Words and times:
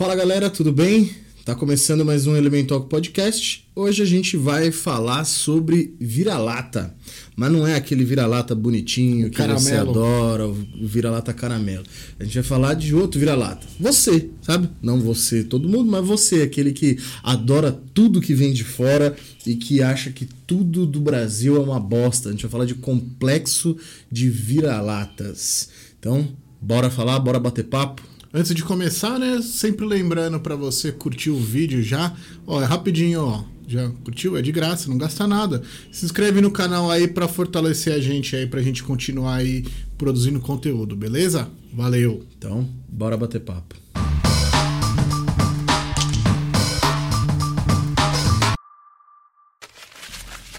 Fala 0.00 0.16
galera, 0.16 0.48
tudo 0.48 0.72
bem? 0.72 1.10
Tá 1.44 1.54
começando 1.54 2.06
mais 2.06 2.26
um 2.26 2.34
Elemental 2.34 2.80
Podcast. 2.84 3.68
Hoje 3.76 4.02
a 4.02 4.06
gente 4.06 4.34
vai 4.34 4.72
falar 4.72 5.26
sobre 5.26 5.94
vira-lata, 6.00 6.96
mas 7.36 7.52
não 7.52 7.66
é 7.66 7.74
aquele 7.74 8.02
vira-lata 8.02 8.54
bonitinho 8.54 9.28
que 9.28 9.36
Caramelo. 9.36 9.62
você 9.62 9.74
adora, 9.74 10.48
o 10.48 10.56
vira-lata 10.80 11.34
caramelo. 11.34 11.84
A 12.18 12.24
gente 12.24 12.32
vai 12.32 12.42
falar 12.42 12.72
de 12.72 12.94
outro 12.94 13.20
vira-lata. 13.20 13.66
Você, 13.78 14.30
sabe? 14.40 14.70
Não 14.80 14.98
você, 14.98 15.44
todo 15.44 15.68
mundo, 15.68 15.90
mas 15.90 16.06
você, 16.06 16.40
aquele 16.40 16.72
que 16.72 16.96
adora 17.22 17.70
tudo 17.92 18.22
que 18.22 18.32
vem 18.32 18.54
de 18.54 18.64
fora 18.64 19.14
e 19.46 19.54
que 19.54 19.82
acha 19.82 20.10
que 20.10 20.26
tudo 20.46 20.86
do 20.86 20.98
Brasil 20.98 21.56
é 21.56 21.60
uma 21.60 21.78
bosta. 21.78 22.30
A 22.30 22.32
gente 22.32 22.40
vai 22.44 22.50
falar 22.50 22.64
de 22.64 22.76
complexo 22.76 23.76
de 24.10 24.30
vira-latas. 24.30 25.68
Então, 25.98 26.26
bora 26.58 26.88
falar, 26.88 27.18
bora 27.18 27.38
bater 27.38 27.64
papo. 27.64 28.08
Antes 28.32 28.54
de 28.54 28.62
começar, 28.62 29.18
né, 29.18 29.42
sempre 29.42 29.84
lembrando 29.84 30.38
pra 30.38 30.54
você 30.54 30.92
curtir 30.92 31.30
o 31.30 31.36
vídeo 31.36 31.82
já, 31.82 32.14
ó, 32.46 32.62
é 32.62 32.64
rapidinho, 32.64 33.22
ó, 33.22 33.42
já 33.66 33.90
curtiu? 34.04 34.36
É 34.36 34.42
de 34.42 34.52
graça, 34.52 34.88
não 34.88 34.96
gasta 34.96 35.26
nada. 35.26 35.64
Se 35.90 36.04
inscreve 36.04 36.40
no 36.40 36.48
canal 36.48 36.88
aí 36.92 37.08
pra 37.08 37.26
fortalecer 37.26 37.92
a 37.92 37.98
gente 37.98 38.36
aí, 38.36 38.46
pra 38.46 38.62
gente 38.62 38.84
continuar 38.84 39.34
aí 39.34 39.64
produzindo 39.98 40.38
conteúdo, 40.38 40.94
beleza? 40.94 41.50
Valeu! 41.74 42.24
Então, 42.38 42.68
bora 42.88 43.16
bater 43.16 43.40
papo. 43.40 43.74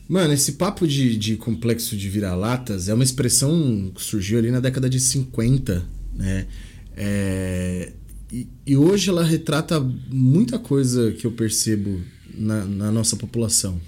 Mano, 0.09 0.33
esse 0.33 0.51
papo 0.53 0.85
de, 0.85 1.15
de 1.15 1.37
complexo 1.37 1.95
de 1.95 2.09
vira-latas 2.09 2.89
é 2.89 2.93
uma 2.93 3.05
expressão 3.05 3.93
que 3.95 4.03
surgiu 4.03 4.39
ali 4.39 4.51
na 4.51 4.59
década 4.59 4.89
de 4.89 4.99
50, 4.99 5.85
né? 6.13 6.47
É, 6.95 7.93
e, 8.31 8.47
e 8.65 8.77
hoje 8.77 9.09
ela 9.09 9.23
retrata 9.23 9.79
muita 9.79 10.57
coisa 10.57 11.11
que 11.11 11.25
eu 11.25 11.31
percebo 11.31 12.01
na, 12.33 12.65
na 12.65 12.91
nossa 12.91 13.15
população. 13.15 13.79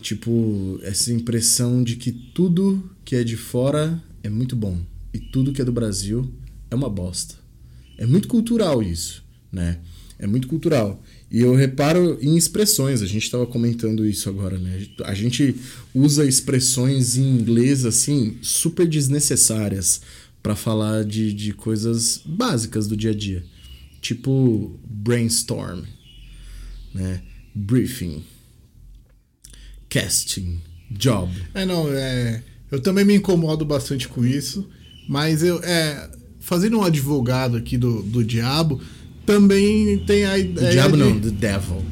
Tipo, 0.00 0.78
essa 0.82 1.12
impressão 1.12 1.82
de 1.82 1.96
que 1.96 2.12
tudo 2.12 2.88
que 3.04 3.16
é 3.16 3.24
de 3.24 3.36
fora 3.36 4.02
é 4.22 4.30
muito 4.30 4.54
bom 4.54 4.78
e 5.12 5.18
tudo 5.18 5.52
que 5.52 5.60
é 5.60 5.64
do 5.64 5.72
Brasil 5.72 6.32
é 6.70 6.74
uma 6.74 6.88
bosta. 6.88 7.34
É 7.96 8.06
muito 8.06 8.28
cultural 8.28 8.82
isso, 8.82 9.24
né? 9.50 9.78
É 10.18 10.26
muito 10.26 10.48
cultural. 10.48 11.02
E 11.30 11.40
eu 11.40 11.54
reparo 11.54 12.18
em 12.20 12.36
expressões, 12.36 13.02
a 13.02 13.06
gente 13.06 13.24
estava 13.24 13.46
comentando 13.46 14.06
isso 14.06 14.28
agora, 14.28 14.58
né? 14.58 14.86
A 15.04 15.14
gente 15.14 15.54
usa 15.94 16.24
expressões 16.24 17.16
em 17.16 17.22
inglês 17.22 17.84
assim 17.84 18.36
super 18.40 18.86
desnecessárias 18.86 20.00
para 20.48 20.56
falar 20.56 21.04
de, 21.04 21.30
de 21.34 21.52
coisas 21.52 22.22
básicas 22.24 22.88
do 22.88 22.96
dia 22.96 23.10
a 23.10 23.14
dia. 23.14 23.44
Tipo 24.00 24.80
brainstorm, 24.82 25.82
né? 26.94 27.20
Briefing, 27.54 28.24
casting, 29.90 30.58
job. 30.90 31.30
É, 31.52 31.66
não, 31.66 31.92
é. 31.92 32.42
Eu 32.70 32.80
também 32.80 33.04
me 33.04 33.14
incomodo 33.14 33.62
bastante 33.66 34.08
com 34.08 34.24
isso, 34.24 34.66
mas 35.06 35.42
eu. 35.42 35.60
É, 35.62 36.08
fazendo 36.40 36.78
um 36.78 36.82
advogado 36.82 37.54
aqui 37.58 37.76
do, 37.76 38.02
do 38.02 38.24
diabo, 38.24 38.80
também 39.26 39.98
tem 40.06 40.24
a 40.24 40.32
O 40.32 40.38
ideia. 40.38 40.70
diabo 40.70 40.96
de- 40.96 41.02
não, 41.02 41.20
the 41.20 41.28
devil. 41.30 41.84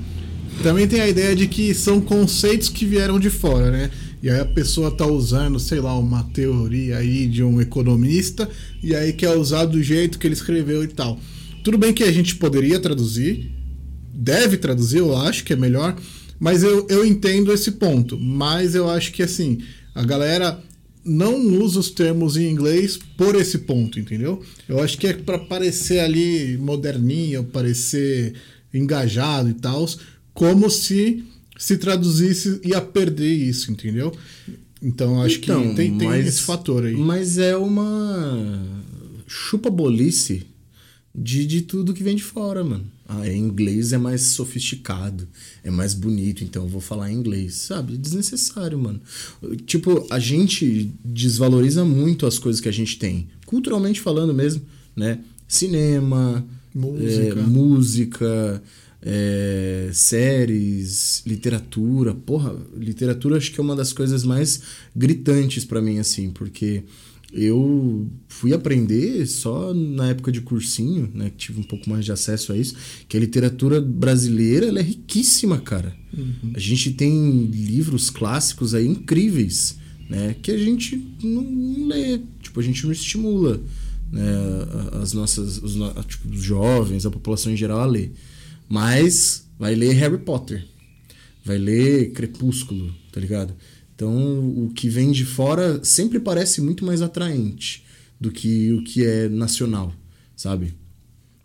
Também 0.62 0.88
tem 0.88 1.02
a 1.02 1.08
ideia 1.08 1.36
de 1.36 1.46
que 1.46 1.74
são 1.74 2.00
conceitos 2.00 2.70
que 2.70 2.86
vieram 2.86 3.20
de 3.20 3.28
fora, 3.28 3.70
né? 3.70 3.90
E 4.26 4.28
aí 4.28 4.40
a 4.40 4.44
pessoa 4.44 4.90
tá 4.90 5.06
usando, 5.06 5.60
sei 5.60 5.78
lá, 5.78 5.96
uma 5.96 6.24
teoria 6.24 6.96
aí 6.96 7.28
de 7.28 7.44
um 7.44 7.60
economista 7.60 8.50
e 8.82 8.92
aí 8.92 9.12
quer 9.12 9.36
usar 9.36 9.66
do 9.66 9.80
jeito 9.80 10.18
que 10.18 10.26
ele 10.26 10.34
escreveu 10.34 10.82
e 10.82 10.88
tal. 10.88 11.20
Tudo 11.62 11.78
bem 11.78 11.94
que 11.94 12.02
a 12.02 12.10
gente 12.10 12.34
poderia 12.34 12.80
traduzir, 12.80 13.52
deve 14.12 14.56
traduzir, 14.56 14.98
eu 14.98 15.16
acho 15.16 15.44
que 15.44 15.52
é 15.52 15.56
melhor, 15.56 15.96
mas 16.40 16.64
eu, 16.64 16.88
eu 16.90 17.06
entendo 17.06 17.52
esse 17.52 17.70
ponto. 17.70 18.18
Mas 18.18 18.74
eu 18.74 18.90
acho 18.90 19.12
que 19.12 19.22
assim, 19.22 19.58
a 19.94 20.02
galera 20.02 20.60
não 21.04 21.36
usa 21.62 21.78
os 21.78 21.90
termos 21.90 22.36
em 22.36 22.50
inglês 22.50 22.98
por 23.16 23.36
esse 23.36 23.58
ponto, 23.58 24.00
entendeu? 24.00 24.42
Eu 24.68 24.82
acho 24.82 24.98
que 24.98 25.06
é 25.06 25.12
para 25.12 25.38
parecer 25.38 26.00
ali 26.00 26.58
moderninho, 26.58 27.44
parecer 27.44 28.34
engajado 28.74 29.50
e 29.50 29.54
tal, 29.54 29.88
como 30.34 30.68
se 30.68 31.24
se 31.58 31.76
traduzisse 31.78 32.60
ia 32.64 32.80
perder 32.80 33.32
isso, 33.34 33.70
entendeu? 33.72 34.12
Então 34.82 35.22
acho 35.22 35.38
Então, 35.38 35.68
que 35.70 35.74
tem, 35.74 35.96
tem 35.98 36.08
mas- 36.08 36.26
esse 36.26 36.42
fator 36.42 36.84
aí. 36.84 36.94
Mas 36.96 37.38
é 37.38 37.56
uma 37.56 38.62
chupa-bolice 39.26 40.42
de, 41.14 41.46
de 41.46 41.62
tudo 41.62 41.94
que 41.94 42.02
vem 42.02 42.16
de 42.16 42.22
fora, 42.22 42.62
mano. 42.62 42.84
Ah, 43.08 43.26
em 43.28 43.38
inglês 43.38 43.92
é 43.92 43.98
mais 43.98 44.20
sofisticado, 44.22 45.28
é 45.62 45.70
mais 45.70 45.94
bonito, 45.94 46.42
então 46.42 46.64
eu 46.64 46.68
vou 46.68 46.80
falar 46.80 47.10
em 47.10 47.14
inglês, 47.14 47.54
sabe? 47.54 47.94
É 47.94 47.96
desnecessário, 47.96 48.76
mano. 48.78 49.00
Tipo, 49.64 50.04
a 50.10 50.18
gente 50.18 50.90
desvaloriza 51.04 51.84
muito 51.84 52.26
as 52.26 52.36
coisas 52.38 52.60
que 52.60 52.68
a 52.68 52.72
gente 52.72 52.98
tem, 52.98 53.28
culturalmente 53.46 54.00
falando 54.00 54.34
mesmo, 54.34 54.62
né? 54.96 55.20
Cinema, 55.46 56.44
Música. 56.74 57.38
é, 57.38 57.42
música, 57.42 58.62
é, 59.08 59.88
séries, 59.92 61.22
literatura. 61.24 62.12
Porra, 62.12 62.56
literatura 62.76 63.36
acho 63.36 63.52
que 63.52 63.60
é 63.60 63.62
uma 63.62 63.76
das 63.76 63.92
coisas 63.92 64.24
mais 64.24 64.60
gritantes 64.94 65.64
pra 65.64 65.80
mim, 65.80 66.00
assim, 66.00 66.30
porque 66.30 66.82
eu 67.32 68.10
fui 68.26 68.52
aprender 68.52 69.24
só 69.26 69.72
na 69.72 70.08
época 70.08 70.32
de 70.32 70.40
cursinho, 70.40 71.08
né? 71.14 71.30
Que 71.30 71.36
tive 71.36 71.60
um 71.60 71.62
pouco 71.62 71.88
mais 71.88 72.04
de 72.04 72.10
acesso 72.10 72.52
a 72.52 72.56
isso, 72.56 72.74
que 73.08 73.16
a 73.16 73.20
literatura 73.20 73.80
brasileira 73.80 74.66
ela 74.66 74.80
é 74.80 74.82
riquíssima, 74.82 75.58
cara. 75.58 75.96
A 76.52 76.58
gente 76.58 76.90
tem 76.90 77.44
livros 77.44 78.10
clássicos 78.10 78.74
aí 78.74 78.86
incríveis, 78.88 79.76
né? 80.10 80.34
Que 80.42 80.50
a 80.50 80.58
gente 80.58 81.00
não, 81.22 81.86
lê, 81.86 82.20
tipo, 82.42 82.58
a 82.58 82.62
gente 82.62 82.84
não 82.84 82.90
estimula 82.90 83.60
né, 84.10 84.22
as 85.00 85.12
nossas, 85.12 85.62
os, 85.62 85.74
tipo, 86.06 86.28
os 86.28 86.42
jovens, 86.42 87.06
a 87.06 87.10
população 87.10 87.52
em 87.52 87.56
geral 87.56 87.80
a 87.80 87.86
ler. 87.86 88.12
Mas 88.68 89.48
vai 89.58 89.74
ler 89.74 89.92
Harry 89.94 90.18
Potter, 90.18 90.64
vai 91.44 91.58
ler 91.58 92.12
Crepúsculo, 92.12 92.94
tá 93.12 93.20
ligado? 93.20 93.54
Então 93.94 94.64
o 94.64 94.70
que 94.74 94.88
vem 94.88 95.10
de 95.10 95.24
fora 95.24 95.82
sempre 95.82 96.20
parece 96.20 96.60
muito 96.60 96.84
mais 96.84 97.00
atraente 97.00 97.84
do 98.20 98.30
que 98.30 98.72
o 98.72 98.82
que 98.82 99.04
é 99.04 99.28
nacional, 99.28 99.94
sabe? 100.36 100.74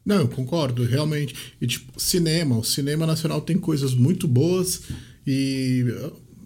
Não, 0.06 0.18
eu 0.18 0.28
concordo, 0.28 0.84
realmente. 0.84 1.36
E 1.62 1.68
tipo, 1.68 2.00
cinema, 2.00 2.58
o 2.58 2.64
cinema 2.64 3.06
nacional 3.06 3.42
tem 3.42 3.58
coisas 3.58 3.94
muito 3.94 4.28
boas 4.28 4.82
e 5.26 5.86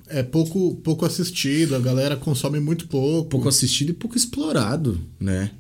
é 0.07 0.21
pouco, 0.21 0.75
pouco 0.77 1.05
assistido, 1.05 1.75
a 1.75 1.79
galera 1.79 2.17
consome 2.17 2.59
muito 2.59 2.87
pouco. 2.87 3.29
pouco 3.29 3.47
assistido 3.47 3.89
e 3.89 3.93
pouco 3.93 4.17
explorado, 4.17 4.99
né? 5.19 5.51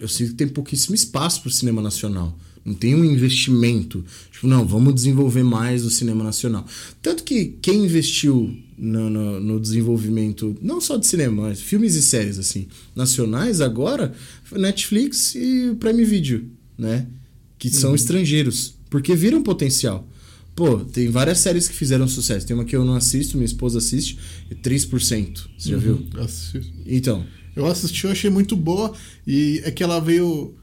Eu 0.00 0.08
sinto 0.08 0.30
que 0.30 0.36
tem 0.36 0.48
pouquíssimo 0.48 0.94
espaço 0.94 1.40
para 1.40 1.48
o 1.48 1.52
cinema 1.52 1.80
nacional. 1.80 2.36
Não 2.64 2.74
tem 2.74 2.94
um 2.94 3.04
investimento. 3.04 4.04
Tipo, 4.30 4.46
não, 4.46 4.66
vamos 4.66 4.94
desenvolver 4.94 5.42
mais 5.42 5.84
o 5.84 5.90
cinema 5.90 6.22
nacional. 6.22 6.64
Tanto 7.00 7.24
que 7.24 7.56
quem 7.60 7.84
investiu 7.84 8.56
no, 8.78 9.10
no, 9.10 9.40
no 9.40 9.60
desenvolvimento, 9.60 10.56
não 10.62 10.80
só 10.80 10.96
de 10.96 11.06
cinema, 11.06 11.42
mas 11.48 11.60
filmes 11.60 11.94
e 11.94 12.02
séries, 12.02 12.38
assim, 12.38 12.68
nacionais 12.94 13.60
agora, 13.60 14.14
foi 14.44 14.58
Netflix 14.60 15.34
e 15.34 15.70
o 15.70 15.76
Prime 15.76 16.04
Video, 16.04 16.44
né? 16.78 17.06
Que 17.58 17.68
são 17.70 17.94
estrangeiros. 17.94 18.74
Porque 18.90 19.14
viram 19.14 19.42
potencial. 19.42 20.08
Pô, 20.54 20.78
tem 20.80 21.08
várias 21.08 21.38
séries 21.38 21.66
que 21.66 21.74
fizeram 21.74 22.06
sucesso. 22.06 22.46
Tem 22.46 22.54
uma 22.54 22.64
que 22.64 22.76
eu 22.76 22.84
não 22.84 22.94
assisto, 22.94 23.36
minha 23.38 23.46
esposa 23.46 23.78
assiste, 23.78 24.18
é 24.50 24.54
3%. 24.54 25.46
Você 25.58 25.70
já 25.70 25.76
viu? 25.78 26.06
Assi- 26.18 26.60
Então, 26.86 27.24
Eu 27.56 27.66
assisti, 27.66 28.04
eu 28.04 28.10
achei 28.10 28.30
muito 28.30 28.56
boa 28.56 28.92
e 29.26 29.60
é 29.64 29.70
que 29.70 29.82
ela 29.82 29.98
veio 30.00 30.54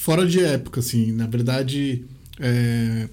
fora 0.00 0.26
de 0.26 0.40
época, 0.40 0.80
assim. 0.80 1.12
Na 1.12 1.26
verdade, 1.26 2.04
é, 2.40 3.08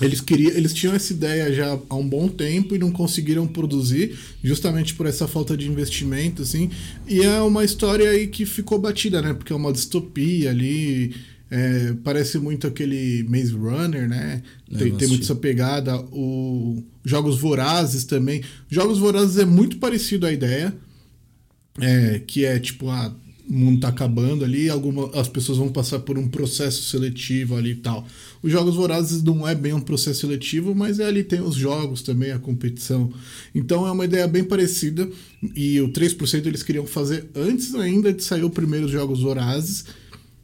eles 0.00 0.20
queriam, 0.20 0.52
eles 0.52 0.72
tinham 0.72 0.94
essa 0.94 1.12
ideia 1.12 1.52
já 1.52 1.78
há 1.88 1.94
um 1.94 2.08
bom 2.08 2.28
tempo 2.28 2.74
e 2.74 2.78
não 2.78 2.90
conseguiram 2.90 3.46
produzir, 3.46 4.16
justamente 4.42 4.94
por 4.94 5.06
essa 5.06 5.26
falta 5.28 5.56
de 5.56 5.68
investimento, 5.68 6.42
assim. 6.42 6.70
E 7.08 7.20
é 7.20 7.40
uma 7.42 7.64
história 7.64 8.08
aí 8.08 8.28
que 8.28 8.46
ficou 8.46 8.78
batida, 8.78 9.20
né? 9.20 9.34
Porque 9.34 9.52
é 9.52 9.56
uma 9.56 9.72
distopia 9.72 10.50
ali. 10.50 11.14
é, 11.50 11.94
parece 12.02 12.38
muito 12.38 12.66
aquele 12.66 13.24
Maze 13.28 13.52
Runner, 13.52 14.08
né? 14.08 14.42
Tem, 14.78 14.90
tem 14.96 15.08
muito 15.08 15.24
essa 15.24 15.34
pegada. 15.34 15.98
O 16.10 16.82
Jogos 17.04 17.38
Vorazes 17.38 18.04
também. 18.04 18.42
Jogos 18.70 18.98
Vorazes 18.98 19.36
é 19.36 19.44
muito 19.44 19.76
parecido 19.76 20.24
à 20.26 20.32
ideia. 20.32 20.74
É, 21.78 22.20
que 22.26 22.44
é 22.44 22.58
tipo, 22.58 22.88
ah, 22.88 23.08
o 23.08 23.31
mundo 23.52 23.80
tá 23.80 23.88
acabando 23.88 24.44
ali, 24.44 24.70
alguma, 24.70 25.10
as 25.14 25.28
pessoas 25.28 25.58
vão 25.58 25.68
passar 25.68 25.98
por 26.00 26.16
um 26.18 26.26
processo 26.26 26.82
seletivo 26.84 27.56
ali 27.56 27.72
e 27.72 27.76
tal. 27.76 28.06
Os 28.42 28.50
Jogos 28.50 28.74
Vorazes 28.74 29.22
não 29.22 29.46
é 29.46 29.54
bem 29.54 29.72
um 29.72 29.80
processo 29.80 30.20
seletivo, 30.20 30.74
mas 30.74 30.98
é 30.98 31.04
ali 31.04 31.22
tem 31.22 31.40
os 31.40 31.54
jogos 31.54 32.02
também, 32.02 32.30
a 32.30 32.38
competição. 32.38 33.12
Então 33.54 33.86
é 33.86 33.90
uma 33.90 34.04
ideia 34.04 34.26
bem 34.26 34.42
parecida. 34.42 35.08
E 35.54 35.80
o 35.80 35.88
3% 35.88 36.46
eles 36.46 36.62
queriam 36.62 36.86
fazer 36.86 37.28
antes 37.34 37.74
ainda 37.74 38.12
de 38.12 38.22
sair 38.22 38.44
o 38.44 38.50
primeiro 38.50 38.88
Jogos 38.88 39.20
Vorazes. 39.20 39.84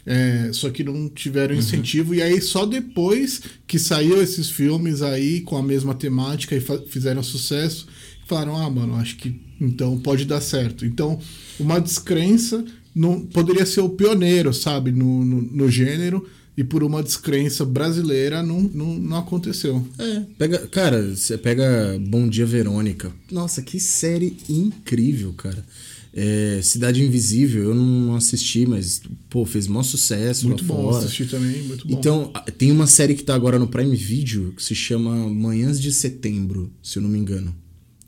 é, 0.04 0.50
só 0.52 0.70
que 0.70 0.82
não 0.82 1.08
tiveram 1.08 1.54
incentivo. 1.54 2.14
E 2.14 2.22
aí 2.22 2.40
só 2.40 2.64
depois 2.64 3.42
que 3.66 3.78
saiu 3.78 4.22
esses 4.22 4.48
filmes 4.48 5.02
aí 5.02 5.42
com 5.42 5.56
a 5.56 5.62
mesma 5.62 5.94
temática 5.94 6.56
e 6.56 6.62
fizeram 6.88 7.22
sucesso, 7.22 7.86
falaram, 8.26 8.56
ah, 8.56 8.70
mano, 8.70 8.94
acho 8.96 9.16
que 9.16 9.48
então 9.60 9.98
pode 9.98 10.24
dar 10.24 10.40
certo. 10.40 10.86
Então, 10.86 11.18
uma 11.58 11.80
descrença 11.80 12.64
não 12.98 13.20
poderia 13.20 13.64
ser 13.64 13.80
o 13.80 13.88
pioneiro, 13.88 14.52
sabe, 14.52 14.90
no, 14.90 15.24
no, 15.24 15.40
no 15.40 15.70
gênero. 15.70 16.26
E 16.56 16.64
por 16.64 16.82
uma 16.82 17.04
descrença 17.04 17.64
brasileira 17.64 18.42
não, 18.42 18.60
não, 18.60 18.94
não 18.98 19.16
aconteceu. 19.16 19.86
É, 19.96 20.22
pega, 20.36 20.66
cara, 20.66 21.14
você 21.14 21.38
pega 21.38 21.96
Bom 22.00 22.28
Dia 22.28 22.44
Verônica. 22.44 23.12
Nossa, 23.30 23.62
que 23.62 23.78
série 23.78 24.36
incrível, 24.48 25.32
cara. 25.34 25.64
É, 26.12 26.58
Cidade 26.60 27.00
Invisível, 27.00 27.62
eu 27.62 27.74
não 27.76 28.16
assisti, 28.16 28.66
mas, 28.66 29.00
pô, 29.30 29.44
fez 29.44 29.68
maior 29.68 29.84
sucesso 29.84 30.48
Muito 30.48 30.62
lá 30.62 30.68
bom 30.74 30.90
fora. 30.90 31.04
assistir 31.04 31.28
também, 31.28 31.62
muito 31.62 31.86
bom. 31.86 31.96
Então, 31.96 32.32
tem 32.56 32.72
uma 32.72 32.88
série 32.88 33.14
que 33.14 33.22
tá 33.22 33.36
agora 33.36 33.56
no 33.56 33.68
Prime 33.68 33.94
Video 33.94 34.52
que 34.56 34.62
se 34.64 34.74
chama 34.74 35.14
Manhãs 35.28 35.80
de 35.80 35.92
Setembro, 35.92 36.72
se 36.82 36.98
eu 36.98 37.02
não 37.04 37.08
me 37.08 37.20
engano. 37.20 37.54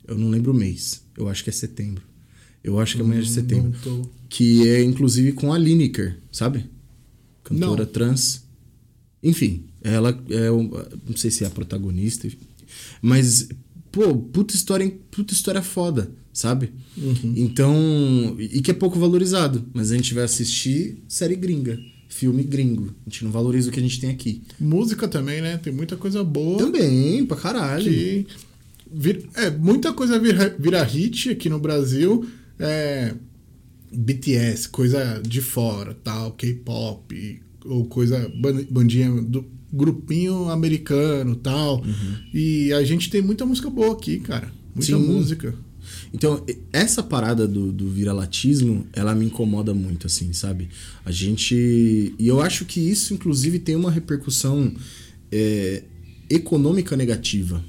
Eu 0.05 0.17
não 0.17 0.29
lembro 0.29 0.51
o 0.51 0.55
mês. 0.55 1.01
Eu 1.17 1.29
acho 1.29 1.41
que 1.41 1.49
é 1.49 1.53
setembro. 1.53 2.03
Eu 2.63 2.79
acho 2.79 2.95
que 2.95 3.01
é 3.01 3.05
Manhãs 3.05 3.27
de 3.27 3.33
Setembro. 3.33 3.73
tô- 3.83 4.01
Que 4.29 4.67
é 4.67 4.83
inclusive 4.83 5.31
com 5.33 5.51
a 5.51 5.57
Lineker, 5.57 6.17
sabe? 6.31 6.65
Cantora 7.43 7.83
Não. 7.85 7.91
trans. 7.91 8.43
Enfim, 9.23 9.65
ela 9.83 10.09
é. 10.29 10.49
Não 10.49 11.15
sei 11.17 11.29
se 11.31 11.43
é 11.43 11.47
a 11.47 11.49
protagonista. 11.49 12.27
Mas, 13.01 13.49
pô, 13.91 14.15
puta 14.15 14.55
história, 14.55 14.89
puta 15.11 15.33
história 15.33 15.61
foda, 15.61 16.11
sabe? 16.31 16.71
Uhum. 16.97 17.33
Então. 17.35 18.35
E 18.39 18.61
que 18.61 18.71
é 18.71 18.73
pouco 18.73 18.99
valorizado. 18.99 19.65
Mas 19.73 19.91
a 19.91 19.95
gente 19.95 20.13
vai 20.13 20.23
assistir 20.23 20.97
série 21.07 21.35
gringa. 21.35 21.79
Filme 22.07 22.43
gringo. 22.43 22.93
A 23.05 23.09
gente 23.09 23.23
não 23.23 23.31
valoriza 23.31 23.69
o 23.69 23.71
que 23.71 23.79
a 23.79 23.83
gente 23.83 23.99
tem 23.99 24.09
aqui. 24.09 24.41
Música 24.59 25.07
também, 25.07 25.41
né? 25.41 25.57
Tem 25.57 25.71
muita 25.73 25.95
coisa 25.95 26.23
boa. 26.23 26.57
Também, 26.57 27.25
pra 27.25 27.37
caralho. 27.37 27.83
que 27.91 28.27
vir- 28.93 29.25
é, 29.33 29.49
muita 29.49 29.93
coisa 29.93 30.19
vira, 30.19 30.53
vira 30.59 30.83
hit 30.83 31.29
aqui 31.29 31.49
no 31.49 31.59
Brasil. 31.59 32.25
É, 32.61 33.13
BTS, 33.93 34.69
coisa 34.69 35.21
de 35.25 35.41
fora, 35.41 35.93
tal, 36.03 36.31
K-pop, 36.33 37.41
ou 37.65 37.85
coisa 37.85 38.31
ban- 38.41 38.65
bandinha 38.69 39.11
do 39.21 39.45
grupinho 39.71 40.49
americano, 40.49 41.35
tal. 41.35 41.83
E 42.33 42.71
a 42.73 42.83
gente 42.83 43.09
tem 43.09 43.21
muita 43.21 43.45
música 43.45 43.69
boa 43.69 43.93
aqui, 43.93 44.19
cara. 44.19 44.51
Muita 44.75 44.97
Sim. 44.97 45.03
música. 45.05 45.53
Então, 46.13 46.45
essa 46.71 47.01
parada 47.01 47.47
do, 47.47 47.71
do 47.71 47.89
viralatismo, 47.89 48.85
ela 48.93 49.13
me 49.15 49.25
incomoda 49.25 49.73
muito, 49.73 50.07
assim, 50.07 50.31
sabe? 50.33 50.69
A 51.03 51.11
gente. 51.11 51.55
E 52.17 52.27
eu 52.27 52.39
acho 52.41 52.65
que 52.65 52.79
isso, 52.79 53.13
inclusive, 53.13 53.59
tem 53.59 53.75
uma 53.75 53.91
repercussão 53.91 54.73
é, 55.31 55.83
econômica 56.29 56.95
negativa. 56.95 57.63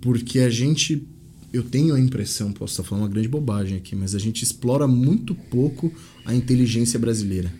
Porque 0.00 0.40
a 0.40 0.50
gente. 0.50 1.06
Eu 1.52 1.62
tenho 1.62 1.94
a 1.94 2.00
impressão, 2.00 2.52
posso 2.52 2.72
estar 2.72 2.82
falando 2.82 3.04
uma 3.04 3.10
grande 3.10 3.28
bobagem 3.28 3.76
aqui, 3.76 3.94
mas 3.94 4.14
a 4.14 4.18
gente 4.18 4.42
explora 4.42 4.86
muito 4.86 5.34
pouco 5.34 5.92
a 6.24 6.34
inteligência 6.34 6.98
brasileira. 6.98 7.52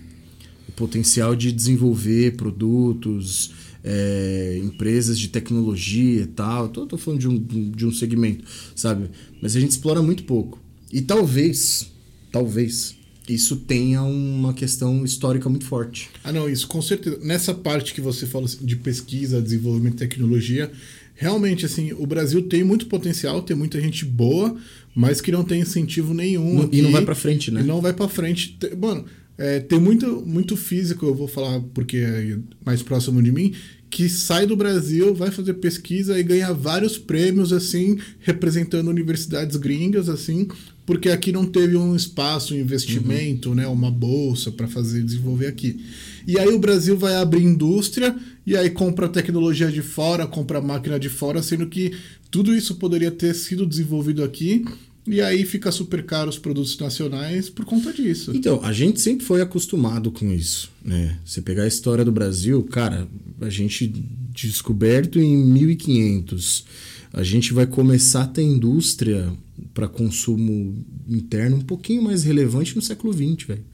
O 0.69 0.73
potencial 0.73 1.37
de 1.37 1.53
desenvolver 1.53 2.37
produtos, 2.37 3.53
é, 3.85 4.61
empresas 4.63 5.19
de 5.19 5.29
tecnologia 5.29 6.23
e 6.23 6.27
tal. 6.27 6.69
Tô, 6.69 6.87
tô 6.87 6.97
falando 6.97 7.21
de 7.21 7.29
um, 7.29 7.71
de 7.71 7.87
um 7.87 7.93
segmento, 7.93 8.45
sabe? 8.75 9.11
Mas 9.43 9.57
a 9.57 9.61
gente 9.61 9.73
explora 9.73 10.01
muito 10.01 10.25
pouco. 10.25 10.59
E 10.93 11.01
talvez, 11.01 11.91
talvez, 12.31 12.95
isso 13.29 13.57
tenha 13.57 14.03
uma 14.03 14.53
questão 14.53 15.05
histórica 15.05 15.49
muito 15.49 15.65
forte. 15.65 16.11
Ah, 16.25 16.33
não, 16.33 16.49
isso 16.49 16.67
com 16.67 16.83
certeza. 16.83 17.19
Nessa 17.23 17.55
parte 17.55 17.95
que 17.95 18.01
você 18.01 18.27
fala 18.27 18.47
assim, 18.47 18.65
de 18.65 18.77
pesquisa, 18.77 19.41
desenvolvimento 19.41 19.95
de 19.95 19.99
tecnologia, 20.01 20.71
realmente, 21.15 21.65
assim, 21.67 21.93
o 21.93 22.07
Brasil 22.07 22.43
tem 22.43 22.65
muito 22.65 22.87
potencial, 22.87 23.43
tem 23.43 23.57
muita 23.57 23.81
gente 23.81 24.05
boa, 24.05 24.57
mas 24.95 25.21
que 25.21 25.31
não 25.33 25.45
tem 25.45 25.61
incentivo 25.61 26.13
nenhum. 26.15 26.55
Não- 26.63 26.69
e 26.73 26.83
não 26.83 26.91
vai 26.91 27.05
pra 27.05 27.15
frente, 27.15 27.51
né? 27.51 27.61
E 27.61 27.65
não 27.65 27.81
vai 27.81 27.93
pra 27.93 28.09
frente. 28.09 28.57
Te- 28.59 28.75
Mano, 28.77 29.05
é, 29.39 29.61
tem 29.61 29.79
muito, 29.81 30.23
muito 30.27 30.57
físico, 30.57 31.07
eu 31.07 31.15
vou 31.15 31.29
falar 31.29 31.61
porque 31.75 31.97
é 31.99 32.39
mais 32.65 32.83
próximo 32.83 33.23
de 33.23 33.31
mim, 33.33 33.53
que 33.91 34.09
sai 34.09 34.47
do 34.47 34.57
Brasil, 34.57 35.15
vai 35.15 35.31
fazer 35.31 35.55
pesquisa 35.55 36.19
e 36.19 36.23
ganha 36.23 36.53
vários 36.53 36.97
prêmios, 36.97 37.53
assim, 37.53 37.99
representando 38.21 38.89
universidades 38.89 39.57
gringas, 39.57 40.09
assim, 40.09 40.49
porque 40.87 41.11
aqui 41.11 41.31
não 41.31 41.45
teve 41.45 41.77
um 41.77 41.95
espaço, 41.95 42.55
um 42.55 42.59
investimento, 42.59 43.55
né, 43.55 43.67
uma 43.67 43.91
bolsa 43.91 44.51
para 44.51 44.67
fazer 44.67 45.03
desenvolver 45.03 45.47
aqui. 45.47 45.79
E 46.27 46.39
aí 46.39 46.49
o 46.49 46.59
Brasil 46.59 46.97
vai 46.97 47.17
abrir 47.17 47.43
indústria 47.43 48.17
e 48.47 48.57
aí 48.57 48.71
compra 48.71 49.09
tecnologia 49.09 49.71
de 49.71 49.83
fora, 49.83 50.27
compra 50.27 50.61
máquina 50.61 50.99
de 50.99 51.09
fora, 51.09 51.43
sendo 51.43 51.67
que 51.67 51.93
tudo 52.31 52.55
isso 52.55 52.77
poderia 52.77 53.11
ter 53.11 53.35
sido 53.35 53.67
desenvolvido 53.67 54.23
aqui. 54.23 54.65
E 55.07 55.21
aí 55.21 55.45
fica 55.45 55.73
super 55.73 56.05
caro 56.05 56.31
os 56.31 56.39
produtos 56.39 56.79
nacionais 56.79 57.51
por 57.51 57.65
conta 57.65 57.93
disso. 57.93 58.31
Então, 58.35 58.61
a 58.63 58.73
gente 58.73 59.01
sempre 59.01 59.25
foi 59.25 59.41
acostumado 59.41 60.13
com 60.13 60.31
isso, 60.33 60.71
né? 60.85 61.19
Você 61.25 61.43
pegar 61.43 61.65
a 61.65 61.69
história 61.69 62.05
do 62.05 62.13
Brasil, 62.13 62.63
cara, 62.65 63.09
a 63.41 63.51
gente 63.51 63.93
descoberto 64.33 65.19
em 65.19 65.45
1500. 65.45 66.65
A 67.13 67.23
gente 67.23 67.53
vai 67.53 67.67
começar 67.67 68.23
a 68.23 68.27
ter 68.29 68.43
indústria 68.43 69.33
para 69.75 69.89
consumo 69.89 70.85
interno 71.09 71.57
um 71.57 71.61
pouquinho 71.61 72.03
mais 72.03 72.23
relevante 72.23 72.75
no 72.77 72.83
século 72.83 73.13
XX, 73.13 73.49
velho. 73.49 73.65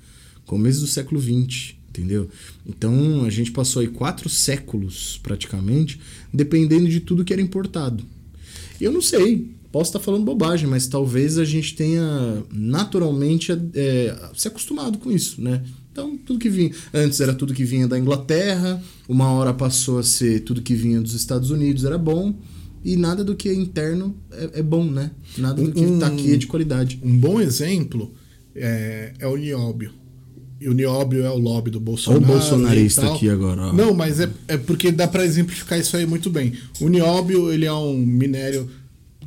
Começo 0.47 0.81
do 0.81 0.87
século 0.87 1.21
XX, 1.21 1.75
entendeu? 1.99 2.29
Então, 2.67 3.25
a 3.25 3.31
gente 3.31 3.51
passou 3.51 3.81
aí 3.81 3.89
quatro 3.89 4.29
séculos, 4.29 5.19
praticamente, 5.23 5.99
dependendo 6.33 6.89
de 6.89 7.01
tudo 7.01 7.25
que 7.25 7.33
era 7.33 7.43
importado. 7.43 8.05
Eu 8.81 8.93
não 8.93 9.03
sei, 9.03 9.51
posso 9.73 9.91
estar 9.91 9.99
falando 10.01 10.25
bobagem, 10.25 10.69
mas 10.69 10.87
talvez 10.87 11.39
a 11.39 11.45
gente 11.45 11.75
tenha 11.75 12.43
naturalmente 12.53 13.51
é, 13.75 14.17
se 14.35 14.47
acostumado 14.49 14.99
com 14.99 15.11
isso, 15.11 15.41
né? 15.43 15.63
Então, 15.91 16.17
tudo 16.17 16.39
que 16.39 16.49
vinha. 16.49 16.71
Antes 16.95 17.21
era 17.21 17.35
tudo 17.35 17.53
que 17.53 17.65
vinha 17.65 17.89
da 17.89 17.99
Inglaterra, 17.99 18.81
uma 19.09 19.31
hora 19.33 19.53
passou 19.53 19.99
a 19.99 20.03
ser 20.05 20.41
tudo 20.41 20.63
que 20.63 20.75
vinha 20.75 21.01
dos 21.01 21.13
Estados 21.15 21.51
Unidos 21.51 21.85
era 21.85 21.99
bom, 21.99 22.39
e 22.85 22.97
nada 22.97 23.25
do 23.25 23.35
que 23.35 23.49
é 23.49 23.55
interno 23.55 24.17
é, 24.31 24.61
é 24.61 24.63
bom, 24.63 24.85
né? 24.89 25.11
Nada 25.37 25.61
do 25.61 25.73
que 25.73 25.81
Um- 25.85 25.99
tá 25.99 26.07
aqui 26.07 26.35
é 26.35 26.37
de 26.37 26.47
qualidade. 26.47 27.01
Um 27.03 27.17
bom 27.19 27.41
exemplo 27.41 28.15
é, 28.55 29.13
é 29.19 29.27
o 29.27 29.37
nióbio. 29.37 29.93
E 30.61 30.69
o 30.69 30.73
nióbio 30.75 31.25
é 31.25 31.31
o 31.31 31.39
lobby 31.39 31.71
do 31.71 31.79
Olha 31.79 31.83
o 31.83 31.85
Bolsonaro. 31.85 32.25
bolsonarista 32.25 33.13
aqui 33.13 33.29
agora. 33.29 33.69
ó. 33.69 33.73
Não, 33.73 33.95
mas 33.95 34.19
é, 34.19 34.29
é 34.49 34.57
porque 34.57 34.91
dá 34.91 35.07
pra 35.07 35.25
exemplificar 35.25 35.79
isso 35.79 35.97
aí 35.97 36.05
muito 36.05 36.29
bem. 36.31 36.53
O 36.81 36.89
nióbio, 36.89 37.53
ele 37.53 37.65
é 37.65 37.73
um 37.73 37.97
minério 37.99 38.69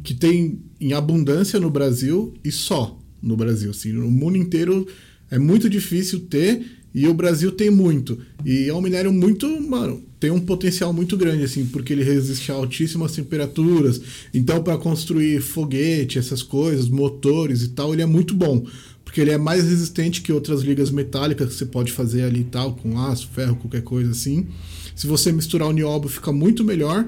que 0.03 0.13
tem 0.13 0.59
em 0.79 0.93
abundância 0.93 1.59
no 1.59 1.69
Brasil 1.69 2.33
e 2.43 2.51
só 2.51 2.99
no 3.21 3.37
Brasil. 3.37 3.71
Assim, 3.71 3.91
no 3.93 4.11
mundo 4.11 4.35
inteiro 4.37 4.85
é 5.29 5.39
muito 5.39 5.69
difícil 5.69 6.21
ter 6.21 6.65
e 6.93 7.07
o 7.07 7.13
Brasil 7.13 7.51
tem 7.51 7.69
muito. 7.69 8.17
E 8.45 8.67
é 8.67 8.73
um 8.73 8.81
minério 8.81 9.11
muito, 9.13 9.47
mano, 9.61 10.01
tem 10.19 10.29
um 10.29 10.39
potencial 10.39 10.91
muito 10.93 11.15
grande, 11.17 11.43
assim, 11.43 11.65
porque 11.65 11.93
ele 11.93 12.03
resiste 12.03 12.51
a 12.51 12.55
altíssimas 12.55 13.13
temperaturas. 13.13 14.01
Então, 14.33 14.61
para 14.61 14.77
construir 14.77 15.41
foguete, 15.41 16.19
essas 16.19 16.43
coisas, 16.43 16.87
motores 16.89 17.63
e 17.63 17.69
tal, 17.69 17.93
ele 17.93 18.01
é 18.01 18.05
muito 18.05 18.35
bom. 18.35 18.65
Porque 19.03 19.19
ele 19.19 19.31
é 19.31 19.37
mais 19.37 19.63
resistente 19.65 20.21
que 20.21 20.31
outras 20.31 20.61
ligas 20.61 20.91
metálicas 20.91 21.49
que 21.49 21.55
você 21.55 21.65
pode 21.65 21.91
fazer 21.91 22.23
ali 22.23 22.41
e 22.41 22.45
tal, 22.45 22.75
com 22.75 22.99
aço, 22.99 23.29
ferro, 23.33 23.55
qualquer 23.55 23.81
coisa 23.81 24.11
assim. 24.11 24.47
Se 24.95 25.07
você 25.07 25.31
misturar 25.31 25.67
o 25.67 25.71
nióbio, 25.73 26.09
fica 26.09 26.31
muito 26.31 26.63
melhor. 26.63 27.05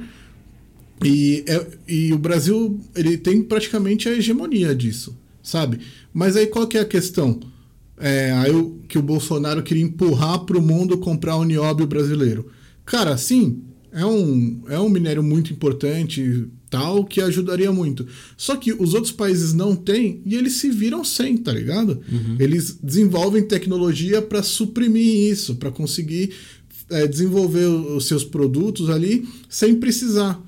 E, 1.03 1.43
é- 1.47 1.67
e 1.87 2.13
o 2.13 2.17
Brasil 2.17 2.79
ele 2.95 3.17
tem 3.17 3.41
praticamente 3.41 4.07
a 4.07 4.13
hegemonia 4.13 4.73
disso, 4.73 5.15
sabe? 5.41 5.79
Mas 6.13 6.35
aí 6.35 6.47
qual 6.47 6.67
que 6.67 6.77
é 6.77 6.81
a 6.81 6.85
questão? 6.85 7.39
É, 7.97 8.31
aí 8.31 8.51
o, 8.51 8.79
que 8.88 8.97
o 8.97 9.01
Bolsonaro 9.01 9.63
queria 9.63 9.83
empurrar 9.83 10.39
para 10.39 10.57
o 10.57 10.62
mundo 10.62 10.97
comprar 10.97 11.35
o 11.35 11.43
nióbio 11.43 11.85
brasileiro. 11.85 12.50
Cara, 12.85 13.17
sim, 13.17 13.62
é 13.91 14.05
um, 14.05 14.63
é 14.67 14.79
um 14.79 14.89
minério 14.89 15.21
muito 15.21 15.53
importante, 15.53 16.47
tal, 16.69 17.05
que 17.05 17.21
ajudaria 17.21 17.71
muito. 17.71 18.07
Só 18.35 18.55
que 18.55 18.73
os 18.73 18.95
outros 18.95 19.12
países 19.12 19.53
não 19.53 19.75
têm 19.75 20.21
e 20.25 20.35
eles 20.35 20.53
se 20.53 20.69
viram 20.69 21.03
sem, 21.03 21.38
tá 21.38 21.53
ligado? 21.53 22.01
Eles 22.39 22.79
desenvolvem 22.81 23.43
tecnologia 23.43 24.21
para 24.21 24.41
suprimir 24.41 25.31
isso, 25.31 25.55
para 25.55 25.69
conseguir 25.69 26.33
é, 26.89 27.07
desenvolver 27.07 27.65
os 27.65 28.07
seus 28.07 28.23
produtos 28.23 28.89
ali 28.89 29.27
sem 29.47 29.75
precisar. 29.75 30.41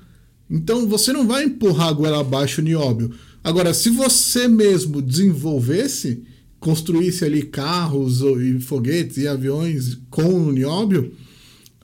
Então 0.50 0.86
você 0.88 1.12
não 1.12 1.26
vai 1.26 1.44
empurrar 1.44 1.88
a 1.88 1.92
goela 1.92 2.20
abaixo 2.20 2.60
o 2.60 2.64
nióbio. 2.64 3.12
Agora, 3.42 3.72
se 3.72 3.90
você 3.90 4.48
mesmo 4.48 5.00
desenvolvesse, 5.00 6.24
construísse 6.60 7.24
ali 7.24 7.42
carros 7.42 8.20
e 8.22 8.58
foguetes 8.60 9.16
e 9.18 9.28
aviões 9.28 9.98
com 10.10 10.22
o 10.46 10.52
nióbio, 10.52 11.12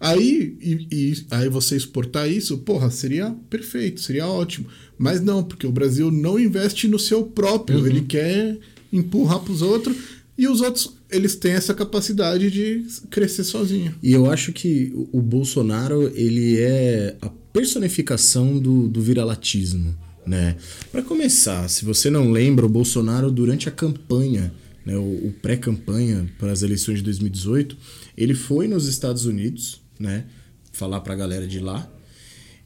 aí, 0.00 0.57
e, 0.61 0.87
e- 0.91 1.26
aí 1.31 1.49
você 1.49 1.76
exportar 1.76 2.31
isso, 2.31 2.59
porra, 2.59 2.91
seria 2.91 3.35
perfeito, 3.50 4.00
seria 4.00 4.26
ótimo. 4.26 4.67
Mas 4.99 5.21
não, 5.21 5.43
porque 5.43 5.67
o 5.67 5.73
Brasil 5.73 6.11
não 6.11 6.38
investe 6.38 6.88
no 6.88 6.99
seu 6.99 7.25
próprio, 7.25 7.87
ele 7.87 8.02
quer 8.02 8.59
empurrar 8.93 9.41
para 9.41 9.52
os 9.52 9.62
outros 9.62 9.97
e 10.37 10.47
os 10.49 10.61
outros 10.61 10.95
eles 11.11 11.37
têm 11.37 11.52
essa 11.52 11.75
capacidade 11.75 12.50
de 12.50 12.85
crescer 13.11 13.45
sozinho. 13.45 13.95
E 14.02 14.12
eu 14.12 14.31
acho 14.31 14.50
que 14.52 14.91
o 15.12 15.21
Bolsonaro, 15.21 16.11
ele 16.14 16.59
é 16.59 17.17
a 17.21 17.29
personificação 17.29 18.59
do, 18.59 18.88
do 18.88 19.00
viralatismo, 19.02 19.95
né? 20.26 20.57
Para 20.91 21.02
começar, 21.02 21.69
se 21.69 21.85
você 21.85 22.09
não 22.09 22.31
lembra, 22.31 22.64
o 22.64 22.69
Bolsonaro 22.69 23.31
durante 23.31 23.69
a 23.69 23.73
campanha, 23.73 24.52
né, 24.85 24.97
o, 24.97 25.29
o 25.29 25.35
pré-campanha 25.41 26.29
para 26.39 26.53
as 26.53 26.62
eleições 26.62 26.99
de 26.99 27.05
2018, 27.05 27.77
ele 28.17 28.35
foi 28.35 28.69
nos 28.69 28.87
Estados 28.87 29.27
Unidos, 29.27 29.81
né, 29.99 30.25
falar 30.73 31.01
para 31.01 31.15
a 31.15 31.17
galera 31.17 31.47
de 31.47 31.61
lá 31.61 31.91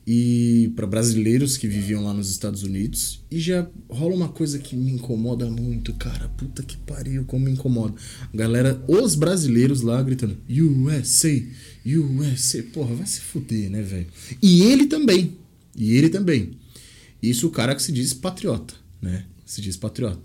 e 0.07 0.73
para 0.77 0.87
brasileiros 0.87 1.57
que 1.57 1.67
viviam 1.67 2.05
lá 2.05 2.15
nos 2.15 2.31
Estados 2.31 2.63
Unidos. 2.63 3.21
E 3.29 3.41
já 3.41 3.69
rola 3.89 4.15
uma 4.15 4.29
coisa 4.29 4.57
que 4.59 4.77
me 4.77 4.93
incomoda 4.93 5.51
muito, 5.51 5.93
cara. 5.95 6.29
Puta 6.29 6.63
que 6.63 6.77
pariu, 6.77 7.25
como 7.25 7.47
me 7.47 7.51
incomoda. 7.51 7.95
Galera, 8.33 8.81
os 8.87 9.17
brasileiros 9.17 9.81
lá 9.81 10.01
gritando 10.01 10.39
USA, 10.49 11.43
USA. 11.85 12.63
Porra, 12.73 12.95
vai 12.95 13.07
se 13.07 13.21
fuder, 13.21 13.69
né, 13.69 13.83
velho? 13.83 14.07
E 14.41 14.63
ele 14.63 14.87
também. 14.87 15.37
E 15.75 15.97
ele 15.97 16.09
também. 16.09 16.53
Isso 17.21 17.49
o 17.49 17.51
cara 17.51 17.75
que 17.75 17.83
se 17.83 17.91
diz 17.91 18.15
patriota, 18.15 18.75
né? 19.03 19.25
Se 19.45 19.61
diz 19.61 19.77
patriota. 19.77 20.21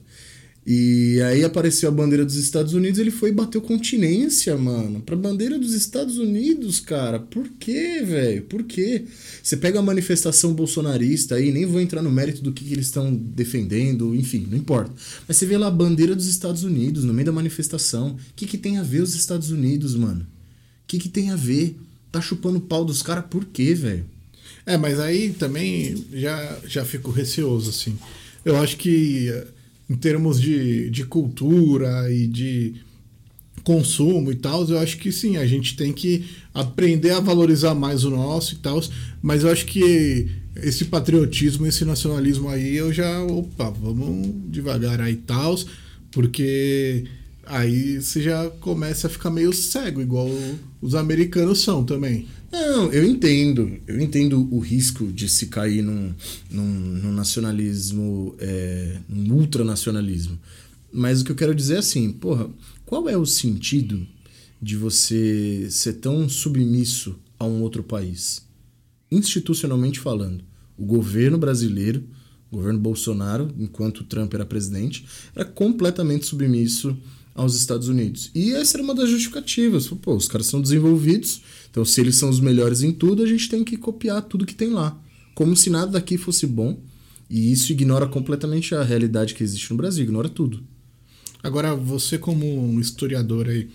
E 0.73 1.21
aí 1.23 1.43
apareceu 1.43 1.89
a 1.89 1.91
bandeira 1.91 2.23
dos 2.23 2.37
Estados 2.37 2.73
Unidos, 2.73 2.97
ele 2.97 3.11
foi 3.11 3.27
e 3.27 3.33
bateu 3.33 3.59
continência, 3.59 4.57
mano. 4.57 5.01
Pra 5.01 5.17
bandeira 5.17 5.59
dos 5.59 5.73
Estados 5.73 6.17
Unidos, 6.17 6.79
cara. 6.79 7.19
Por 7.19 7.45
quê, 7.59 8.01
velho? 8.01 8.43
Por 8.43 8.63
quê? 8.63 9.03
Você 9.43 9.57
pega 9.57 9.79
a 9.79 9.81
manifestação 9.81 10.53
bolsonarista 10.53 11.35
aí, 11.35 11.51
nem 11.51 11.65
vou 11.65 11.81
entrar 11.81 12.01
no 12.01 12.09
mérito 12.09 12.41
do 12.41 12.53
que, 12.53 12.63
que 12.63 12.71
eles 12.71 12.85
estão 12.85 13.13
defendendo, 13.13 14.15
enfim, 14.15 14.47
não 14.49 14.57
importa. 14.57 14.93
Mas 15.27 15.35
você 15.35 15.45
vê 15.45 15.57
lá 15.57 15.67
a 15.67 15.71
bandeira 15.71 16.15
dos 16.15 16.27
Estados 16.27 16.63
Unidos 16.63 17.03
no 17.03 17.13
meio 17.13 17.25
da 17.25 17.33
manifestação. 17.33 18.11
O 18.11 18.17
que, 18.33 18.47
que 18.47 18.57
tem 18.57 18.77
a 18.77 18.83
ver 18.83 19.01
os 19.01 19.13
Estados 19.13 19.51
Unidos, 19.51 19.93
mano? 19.93 20.21
O 20.21 20.25
que, 20.87 20.99
que 20.99 21.09
tem 21.09 21.31
a 21.31 21.35
ver? 21.35 21.75
Tá 22.09 22.21
chupando 22.21 22.59
o 22.59 22.61
pau 22.61 22.85
dos 22.85 23.01
caras 23.01 23.25
por 23.29 23.43
quê, 23.43 23.73
velho? 23.73 24.05
É, 24.65 24.77
mas 24.77 25.01
aí 25.01 25.33
também 25.33 26.01
já, 26.13 26.59
já 26.65 26.85
fico 26.85 27.11
receoso, 27.11 27.71
assim. 27.71 27.99
Eu 28.45 28.55
acho 28.55 28.77
que 28.77 29.29
em 29.91 29.95
termos 29.95 30.39
de, 30.39 30.89
de 30.89 31.03
cultura 31.03 32.09
e 32.09 32.25
de 32.25 32.75
consumo 33.61 34.31
e 34.31 34.35
tal, 34.35 34.65
eu 34.69 34.79
acho 34.79 34.97
que 34.97 35.11
sim, 35.11 35.35
a 35.35 35.45
gente 35.45 35.75
tem 35.75 35.91
que 35.91 36.23
aprender 36.53 37.11
a 37.11 37.19
valorizar 37.19 37.75
mais 37.75 38.05
o 38.05 38.09
nosso 38.09 38.53
e 38.53 38.57
tal, 38.59 38.81
mas 39.21 39.43
eu 39.43 39.51
acho 39.51 39.65
que 39.65 40.29
esse 40.55 40.85
patriotismo, 40.85 41.67
esse 41.67 41.83
nacionalismo 41.83 42.47
aí, 42.47 42.73
eu 42.73 42.93
já, 42.93 43.21
opa, 43.21 43.69
vamos 43.69 44.33
devagar 44.49 45.01
aí 45.01 45.13
e 45.13 45.17
tal, 45.17 45.59
porque 46.09 47.03
aí 47.51 48.01
você 48.01 48.21
já 48.21 48.49
começa 48.49 49.07
a 49.07 49.09
ficar 49.09 49.29
meio 49.29 49.51
cego, 49.51 50.01
igual 50.01 50.29
os 50.81 50.95
americanos 50.95 51.59
são 51.59 51.83
também. 51.83 52.25
Não, 52.49 52.91
eu 52.91 53.03
entendo. 53.03 53.77
Eu 53.85 53.99
entendo 53.99 54.47
o 54.51 54.59
risco 54.59 55.11
de 55.11 55.27
se 55.27 55.47
cair 55.47 55.81
num, 55.81 56.13
num, 56.49 56.63
num 56.63 57.11
nacionalismo, 57.11 58.35
é, 58.39 58.97
num 59.07 59.35
ultranacionalismo. 59.35 60.39
Mas 60.93 61.21
o 61.21 61.25
que 61.25 61.31
eu 61.31 61.35
quero 61.35 61.53
dizer 61.53 61.75
é 61.75 61.79
assim, 61.79 62.11
porra, 62.11 62.49
qual 62.85 63.09
é 63.09 63.17
o 63.17 63.25
sentido 63.25 64.07
de 64.61 64.77
você 64.77 65.67
ser 65.69 65.93
tão 65.93 66.27
submisso 66.29 67.19
a 67.37 67.45
um 67.45 67.61
outro 67.61 67.83
país? 67.83 68.45
Institucionalmente 69.11 69.99
falando, 69.99 70.43
o 70.77 70.85
governo 70.85 71.37
brasileiro, 71.37 72.03
o 72.49 72.57
governo 72.57 72.79
Bolsonaro, 72.79 73.49
enquanto 73.57 74.05
Trump 74.05 74.33
era 74.33 74.45
presidente, 74.45 75.05
era 75.35 75.45
completamente 75.45 76.25
submisso 76.25 76.97
aos 77.33 77.55
Estados 77.55 77.87
Unidos. 77.87 78.29
E 78.35 78.53
essa 78.53 78.77
era 78.77 78.83
uma 78.83 78.95
das 78.95 79.09
justificativas. 79.09 79.87
Pô, 79.87 80.15
os 80.15 80.27
caras 80.27 80.47
são 80.47 80.61
desenvolvidos, 80.61 81.41
então 81.69 81.85
se 81.85 82.01
eles 82.01 82.15
são 82.15 82.29
os 82.29 82.39
melhores 82.39 82.81
em 82.81 82.91
tudo, 82.91 83.23
a 83.23 83.27
gente 83.27 83.49
tem 83.49 83.63
que 83.63 83.77
copiar 83.77 84.21
tudo 84.23 84.45
que 84.45 84.55
tem 84.55 84.69
lá. 84.69 84.99
Como 85.33 85.55
se 85.55 85.69
nada 85.69 85.91
daqui 85.93 86.17
fosse 86.17 86.45
bom. 86.45 86.79
E 87.29 87.51
isso 87.51 87.71
ignora 87.71 88.07
completamente 88.07 88.75
a 88.75 88.83
realidade 88.83 89.33
que 89.33 89.43
existe 89.43 89.71
no 89.71 89.77
Brasil, 89.77 90.03
ignora 90.03 90.27
tudo. 90.27 90.61
Agora, 91.41 91.73
você 91.73 92.17
como 92.17 92.45
um 92.45 92.79
historiador 92.79 93.47
aí, 93.47 93.69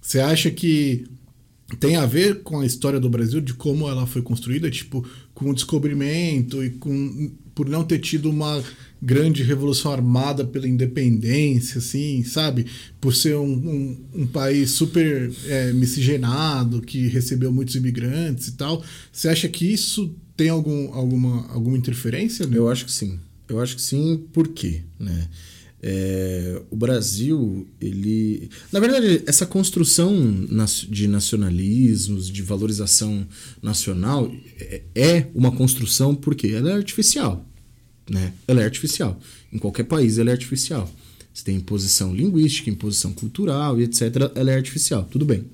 você 0.00 0.18
acha 0.18 0.50
que 0.50 1.04
tem 1.78 1.96
a 1.96 2.06
ver 2.06 2.42
com 2.42 2.60
a 2.60 2.66
história 2.66 3.00
do 3.00 3.08
Brasil, 3.08 3.40
de 3.40 3.54
como 3.54 3.88
ela 3.88 4.06
foi 4.06 4.22
construída, 4.22 4.70
tipo, 4.70 5.06
com 5.34 5.50
o 5.50 5.54
descobrimento 5.54 6.62
e 6.62 6.70
com 6.70 7.32
por 7.54 7.68
não 7.68 7.84
ter 7.84 7.98
tido 7.98 8.30
uma 8.30 8.62
grande 9.00 9.42
revolução 9.42 9.92
armada 9.92 10.44
pela 10.44 10.68
independência, 10.68 11.78
assim, 11.78 12.22
sabe? 12.24 12.66
Por 13.00 13.14
ser 13.14 13.36
um, 13.36 13.52
um, 13.52 14.04
um 14.22 14.26
país 14.26 14.70
super 14.70 15.30
é, 15.46 15.72
miscigenado, 15.72 16.80
que 16.80 17.08
recebeu 17.08 17.52
muitos 17.52 17.74
imigrantes 17.74 18.48
e 18.48 18.52
tal. 18.52 18.82
Você 19.12 19.28
acha 19.28 19.48
que 19.48 19.70
isso 19.70 20.14
tem 20.36 20.48
algum, 20.48 20.94
alguma, 20.94 21.46
alguma 21.48 21.76
interferência? 21.76 22.46
Né? 22.46 22.56
Eu 22.56 22.70
acho 22.70 22.84
que 22.86 22.92
sim. 22.92 23.18
Eu 23.48 23.60
acho 23.60 23.76
que 23.76 23.82
sim, 23.82 24.24
por 24.32 24.48
quê? 24.48 24.82
Né? 24.98 25.28
É, 25.84 26.62
o 26.70 26.76
Brasil, 26.76 27.66
ele. 27.80 28.48
Na 28.70 28.78
verdade, 28.78 29.22
essa 29.26 29.44
construção 29.44 30.14
de 30.88 31.08
nacionalismos, 31.08 32.30
de 32.30 32.40
valorização 32.40 33.26
nacional, 33.60 34.32
é, 34.60 34.82
é 34.94 35.26
uma 35.34 35.50
construção 35.50 36.14
porque 36.14 36.48
ela 36.48 36.70
é 36.70 36.74
artificial. 36.74 37.44
Né? 38.08 38.32
Ela 38.46 38.62
é 38.62 38.64
artificial. 38.64 39.18
Em 39.52 39.58
qualquer 39.58 39.84
país 39.84 40.18
ela 40.18 40.30
é 40.30 40.32
artificial. 40.32 40.88
Você 41.34 41.44
tem 41.44 41.56
imposição 41.56 42.14
linguística, 42.14 42.70
imposição 42.70 43.12
cultural 43.12 43.80
e 43.80 43.84
etc. 43.84 44.30
Ela 44.34 44.52
é 44.52 44.54
artificial, 44.54 45.08
tudo 45.10 45.24
bem. 45.24 45.46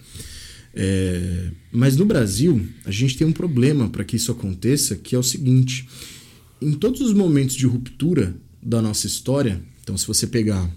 É, 0.75 1.51
mas 1.73 1.97
no 1.97 2.05
Brasil, 2.05 2.67
a 2.85 2.91
gente 2.91 3.17
tem 3.17 3.27
um 3.27 3.33
problema 3.33 3.89
para 3.89 4.05
que 4.05 4.17
isso 4.17 4.31
aconteça, 4.31 4.95
que 4.95 5.15
é 5.15 5.19
o 5.19 5.23
seguinte: 5.23 5.89
em 6.61 6.73
todos 6.73 7.01
os 7.01 7.15
momentos 7.15 7.57
de 7.57 7.67
ruptura 7.67 8.37
da 8.63 8.83
nossa 8.83 9.07
história, 9.07 9.63
então, 9.89 9.97
se 9.97 10.07
você 10.07 10.27
pegar 10.27 10.71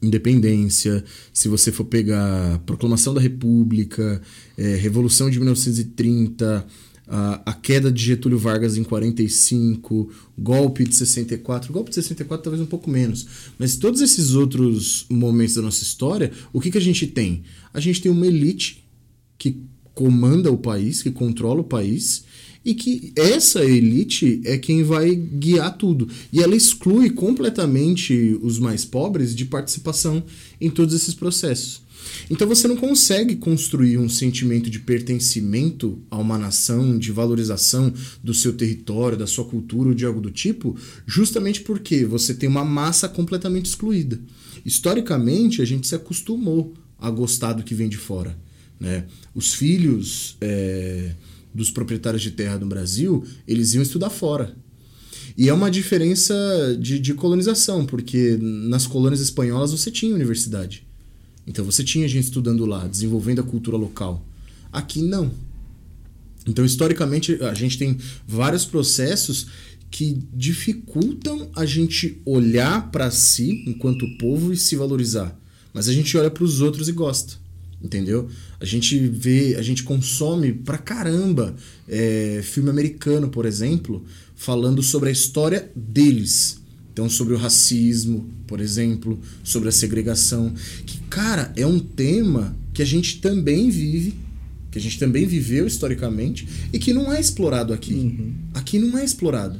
independência, 0.00 1.04
se 1.32 1.48
você 1.48 1.72
for 1.72 1.84
pegar 1.84 2.60
proclamação 2.64 3.12
da 3.12 3.20
República, 3.20 4.22
é, 4.56 4.76
Revolução 4.76 5.28
de 5.28 5.38
1930, 5.38 6.64
a, 7.08 7.42
a, 7.50 7.52
queda 7.52 7.90
de 7.90 8.00
Getúlio 8.00 8.38
Vargas 8.38 8.76
em 8.76 8.84
45, 8.84 10.08
golpe 10.38 10.84
de 10.84 10.94
64, 10.94 11.72
golpe 11.72 11.90
de 11.90 11.96
64 11.96 12.44
talvez 12.44 12.62
um 12.62 12.66
pouco 12.66 12.88
menos, 12.88 13.26
mas 13.58 13.74
todos 13.74 14.00
esses 14.00 14.36
outros 14.36 15.04
momentos 15.10 15.56
da 15.56 15.62
nossa 15.62 15.82
história, 15.82 16.30
o 16.52 16.60
que, 16.60 16.70
que 16.70 16.78
a 16.78 16.80
gente 16.80 17.08
tem? 17.08 17.42
A 17.74 17.80
gente 17.80 18.00
tem 18.00 18.12
uma 18.12 18.26
elite 18.28 18.84
que 19.36 19.64
comanda 19.94 20.48
o 20.48 20.56
país, 20.56 21.02
que 21.02 21.10
controla 21.10 21.60
o 21.60 21.64
país, 21.64 22.22
e 22.64 22.74
que 22.74 23.12
essa 23.16 23.64
elite 23.64 24.40
é 24.44 24.56
quem 24.56 24.82
vai 24.82 25.14
guiar 25.14 25.76
tudo. 25.76 26.08
E 26.32 26.40
ela 26.40 26.56
exclui 26.56 27.10
completamente 27.10 28.38
os 28.42 28.58
mais 28.58 28.84
pobres 28.84 29.34
de 29.34 29.44
participação 29.44 30.22
em 30.60 30.70
todos 30.70 30.94
esses 30.94 31.14
processos. 31.14 31.82
Então 32.30 32.46
você 32.46 32.68
não 32.68 32.76
consegue 32.76 33.36
construir 33.36 33.98
um 33.98 34.08
sentimento 34.08 34.68
de 34.68 34.80
pertencimento 34.80 35.98
a 36.10 36.18
uma 36.18 36.38
nação, 36.38 36.98
de 36.98 37.12
valorização 37.12 37.92
do 38.22 38.34
seu 38.34 38.52
território, 38.52 39.16
da 39.16 39.26
sua 39.26 39.44
cultura 39.44 39.90
ou 39.90 39.94
de 39.94 40.04
algo 40.04 40.20
do 40.20 40.30
tipo, 40.30 40.76
justamente 41.06 41.60
porque 41.60 42.04
você 42.04 42.34
tem 42.34 42.48
uma 42.48 42.64
massa 42.64 43.08
completamente 43.08 43.66
excluída. 43.66 44.20
Historicamente, 44.64 45.62
a 45.62 45.64
gente 45.64 45.86
se 45.86 45.94
acostumou 45.94 46.74
a 46.98 47.10
gostar 47.10 47.54
do 47.54 47.62
que 47.62 47.74
vem 47.74 47.88
de 47.88 47.96
fora. 47.96 48.36
Né? 48.78 49.06
Os 49.34 49.54
filhos. 49.54 50.36
É 50.40 51.14
dos 51.54 51.70
proprietários 51.70 52.22
de 52.22 52.30
terra 52.30 52.58
no 52.58 52.66
Brasil, 52.66 53.24
eles 53.46 53.74
iam 53.74 53.82
estudar 53.82 54.10
fora. 54.10 54.56
E 55.36 55.48
é 55.48 55.54
uma 55.54 55.70
diferença 55.70 56.34
de, 56.78 56.98
de 56.98 57.14
colonização, 57.14 57.86
porque 57.86 58.38
nas 58.40 58.86
colônias 58.86 59.20
espanholas 59.20 59.72
você 59.72 59.90
tinha 59.90 60.14
universidade. 60.14 60.86
Então 61.46 61.64
você 61.64 61.82
tinha 61.82 62.06
gente 62.06 62.24
estudando 62.24 62.66
lá, 62.66 62.86
desenvolvendo 62.86 63.40
a 63.40 63.44
cultura 63.44 63.76
local. 63.76 64.26
Aqui 64.72 65.02
não. 65.02 65.30
Então, 66.46 66.64
historicamente, 66.64 67.40
a 67.42 67.54
gente 67.54 67.78
tem 67.78 67.96
vários 68.26 68.64
processos 68.64 69.46
que 69.90 70.18
dificultam 70.34 71.50
a 71.54 71.64
gente 71.64 72.20
olhar 72.24 72.90
para 72.90 73.10
si 73.10 73.62
enquanto 73.66 74.16
povo 74.16 74.52
e 74.52 74.56
se 74.56 74.74
valorizar. 74.74 75.38
Mas 75.72 75.88
a 75.88 75.92
gente 75.92 76.16
olha 76.16 76.30
para 76.30 76.42
os 76.42 76.60
outros 76.60 76.88
e 76.88 76.92
gosta 76.92 77.41
entendeu? 77.82 78.28
A 78.60 78.64
gente 78.64 78.98
vê, 78.98 79.56
a 79.56 79.62
gente 79.62 79.82
consome 79.82 80.52
pra 80.52 80.78
caramba 80.78 81.54
é, 81.88 82.40
filme 82.42 82.70
americano, 82.70 83.28
por 83.28 83.44
exemplo, 83.44 84.04
falando 84.36 84.82
sobre 84.82 85.08
a 85.08 85.12
história 85.12 85.70
deles. 85.74 86.60
Então, 86.92 87.08
sobre 87.08 87.32
o 87.32 87.38
racismo, 87.38 88.28
por 88.46 88.60
exemplo, 88.60 89.18
sobre 89.42 89.68
a 89.70 89.72
segregação. 89.72 90.52
Que, 90.84 90.98
cara, 91.08 91.52
é 91.56 91.66
um 91.66 91.78
tema 91.78 92.54
que 92.74 92.82
a 92.82 92.84
gente 92.84 93.18
também 93.20 93.70
vive, 93.70 94.14
que 94.70 94.78
a 94.78 94.80
gente 94.80 94.98
também 94.98 95.26
viveu 95.26 95.66
historicamente 95.66 96.46
e 96.72 96.78
que 96.78 96.92
não 96.92 97.10
é 97.10 97.18
explorado 97.18 97.72
aqui. 97.72 97.94
Uhum. 97.94 98.34
Aqui 98.52 98.78
não 98.78 98.98
é 98.98 99.04
explorado. 99.04 99.58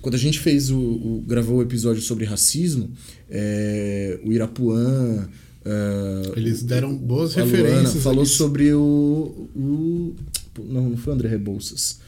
Quando 0.00 0.14
a 0.14 0.18
gente 0.18 0.38
fez 0.38 0.70
o, 0.70 0.78
o 0.78 1.24
gravou 1.26 1.58
o 1.58 1.62
episódio 1.62 2.02
sobre 2.02 2.24
racismo, 2.24 2.90
é, 3.30 4.20
o 4.24 4.32
Irapuã, 4.32 5.28
Uh, 5.68 6.32
Eles 6.38 6.62
deram 6.62 6.96
boas 6.96 7.36
a 7.36 7.44
Luana 7.44 7.56
referências. 7.58 8.02
falou 8.02 8.24
sobre 8.24 8.72
o, 8.72 9.48
o. 9.54 10.16
Não, 10.64 10.88
não 10.90 10.96
foi 10.96 11.12
o 11.12 11.16
André 11.16 11.28
Rebouças. 11.28 11.98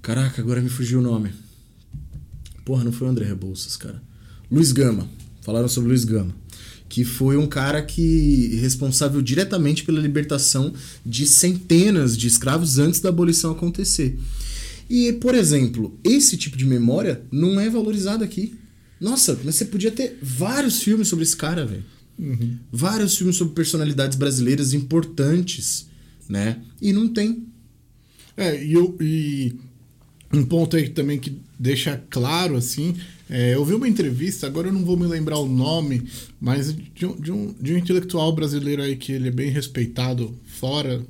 Caraca, 0.00 0.40
agora 0.40 0.60
me 0.62 0.70
fugiu 0.70 1.00
o 1.00 1.02
nome. 1.02 1.30
Porra, 2.64 2.82
não 2.82 2.92
foi 2.92 3.06
o 3.06 3.10
André 3.10 3.26
Rebouças, 3.26 3.76
cara. 3.76 4.02
Luiz 4.50 4.72
Gama. 4.72 5.06
Falaram 5.42 5.68
sobre 5.68 5.90
Luiz 5.90 6.04
Gama. 6.04 6.34
Que 6.88 7.04
foi 7.04 7.36
um 7.36 7.46
cara 7.46 7.82
que 7.82 8.56
responsável 8.60 9.20
diretamente 9.20 9.84
pela 9.84 10.00
libertação 10.00 10.72
de 11.04 11.26
centenas 11.26 12.16
de 12.16 12.26
escravos 12.26 12.78
antes 12.78 13.00
da 13.00 13.10
abolição 13.10 13.52
acontecer. 13.52 14.18
E, 14.88 15.12
por 15.14 15.34
exemplo, 15.34 15.98
esse 16.02 16.36
tipo 16.36 16.56
de 16.56 16.64
memória 16.64 17.22
não 17.30 17.60
é 17.60 17.68
valorizado 17.68 18.24
aqui. 18.24 18.54
Nossa, 19.00 19.38
mas 19.44 19.56
você 19.56 19.64
podia 19.66 19.90
ter 19.90 20.18
vários 20.22 20.82
filmes 20.82 21.08
sobre 21.08 21.24
esse 21.24 21.36
cara, 21.36 21.66
velho. 21.66 21.84
Uhum. 22.18 22.58
Vários 22.70 23.16
filmes 23.16 23.36
sobre 23.36 23.54
personalidades 23.54 24.16
brasileiras 24.16 24.72
importantes, 24.72 25.88
né? 26.28 26.60
E 26.80 26.92
não 26.92 27.08
tem. 27.08 27.46
É, 28.36 28.64
e, 28.64 28.72
eu, 28.72 28.96
e 29.00 29.54
um 30.32 30.44
ponto 30.44 30.76
aí 30.76 30.88
também 30.88 31.18
que 31.18 31.40
deixa 31.58 32.02
claro, 32.10 32.56
assim, 32.56 32.96
é, 33.28 33.54
eu 33.54 33.64
vi 33.64 33.74
uma 33.74 33.88
entrevista, 33.88 34.46
agora 34.46 34.68
eu 34.68 34.72
não 34.72 34.84
vou 34.84 34.96
me 34.96 35.06
lembrar 35.06 35.38
o 35.38 35.48
nome, 35.48 36.02
mas 36.40 36.74
de 36.94 37.06
um, 37.06 37.16
de, 37.16 37.32
um, 37.32 37.54
de 37.60 37.74
um 37.74 37.78
intelectual 37.78 38.34
brasileiro 38.34 38.82
aí 38.82 38.96
que 38.96 39.12
ele 39.12 39.28
é 39.28 39.30
bem 39.30 39.50
respeitado 39.50 40.34
fora 40.44 41.04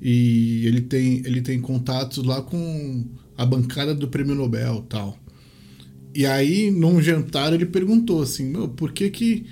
e 0.00 0.66
ele 0.66 0.80
tem, 0.80 1.22
ele 1.24 1.40
tem 1.42 1.60
contatos 1.60 2.24
lá 2.24 2.42
com 2.42 3.04
a 3.36 3.44
bancada 3.44 3.94
do 3.94 4.08
Prêmio 4.08 4.34
Nobel 4.34 4.84
tal. 4.88 5.18
E 6.14 6.26
aí, 6.26 6.70
num 6.70 7.00
jantar, 7.00 7.52
ele 7.52 7.66
perguntou 7.66 8.22
assim, 8.22 8.46
meu, 8.46 8.68
por 8.68 8.92
que 8.92 9.10
que 9.10 9.46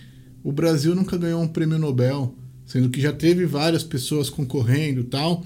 o 0.47 0.53
Brasil 0.53 0.95
nunca 0.95 1.19
ganhou 1.19 1.43
um 1.43 1.49
Prêmio 1.49 1.77
Nobel? 1.77 2.33
Sendo 2.65 2.89
que 2.89 3.01
já 3.01 3.13
teve 3.13 3.45
várias 3.47 3.83
pessoas 3.83 4.31
concorrendo 4.31 5.03
tal. 5.03 5.45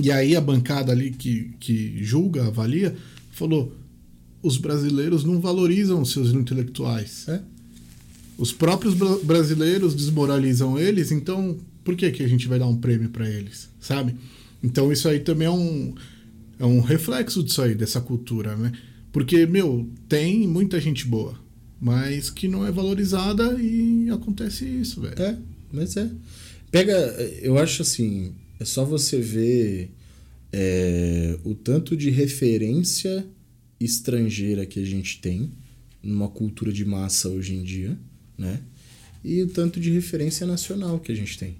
E 0.00 0.12
aí 0.12 0.36
a 0.36 0.40
bancada 0.40 0.92
ali 0.92 1.10
que, 1.10 1.50
que 1.58 1.98
julga, 2.04 2.46
avalia, 2.46 2.94
falou: 3.32 3.74
os 4.40 4.56
brasileiros 4.56 5.24
não 5.24 5.40
valorizam 5.40 6.00
os 6.00 6.12
seus 6.12 6.32
intelectuais. 6.32 7.26
É. 7.26 7.40
Os 8.38 8.52
próprios 8.52 8.94
bra- 8.94 9.18
brasileiros 9.24 9.96
desmoralizam 9.96 10.78
eles, 10.78 11.10
então 11.10 11.58
por 11.82 11.96
que, 11.96 12.08
que 12.12 12.22
a 12.22 12.28
gente 12.28 12.46
vai 12.46 12.60
dar 12.60 12.68
um 12.68 12.76
prêmio 12.76 13.08
para 13.08 13.28
eles, 13.28 13.68
sabe? 13.80 14.14
Então 14.62 14.92
isso 14.92 15.08
aí 15.08 15.18
também 15.18 15.48
é 15.48 15.50
um, 15.50 15.92
é 16.60 16.64
um 16.64 16.80
reflexo 16.80 17.42
disso 17.42 17.62
aí, 17.62 17.74
dessa 17.74 18.00
cultura, 18.00 18.54
né? 18.54 18.70
Porque, 19.10 19.44
meu, 19.44 19.88
tem 20.08 20.46
muita 20.46 20.80
gente 20.80 21.04
boa, 21.04 21.34
mas 21.80 22.30
que 22.30 22.48
não 22.48 22.66
é 22.66 22.72
valorizada 22.72 23.60
e 23.60 24.10
acontece 24.10 24.64
isso, 24.64 25.00
velho. 25.00 25.20
É, 25.20 25.38
mas 25.72 25.96
é. 25.96 26.10
Pega, 26.70 26.96
eu 27.40 27.56
acho 27.58 27.82
assim, 27.82 28.34
é 28.60 28.64
só 28.64 28.84
você 28.84 29.20
ver 29.20 29.90
é, 30.52 31.38
o 31.44 31.54
tanto 31.54 31.96
de 31.96 32.10
referência 32.10 33.24
estrangeira 33.80 34.66
que 34.66 34.80
a 34.80 34.84
gente 34.84 35.20
tem 35.20 35.50
numa 36.02 36.28
cultura 36.28 36.72
de 36.72 36.84
massa 36.84 37.28
hoje 37.28 37.54
em 37.54 37.62
dia, 37.62 37.98
né? 38.36 38.60
E 39.24 39.42
o 39.42 39.48
tanto 39.48 39.80
de 39.80 39.90
referência 39.90 40.46
nacional 40.46 40.98
que 40.98 41.12
a 41.12 41.14
gente 41.14 41.38
tem. 41.38 41.56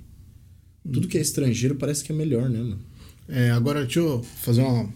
Tudo 0.90 1.08
que 1.08 1.18
é 1.18 1.20
estrangeiro 1.20 1.74
parece 1.74 2.02
que 2.02 2.12
é 2.12 2.14
melhor, 2.14 2.48
né, 2.48 2.58
mano? 2.58 2.80
É, 3.28 3.50
agora 3.50 3.82
deixa 3.82 4.00
eu 4.00 4.22
fazer 4.22 4.62
uma 4.62 4.90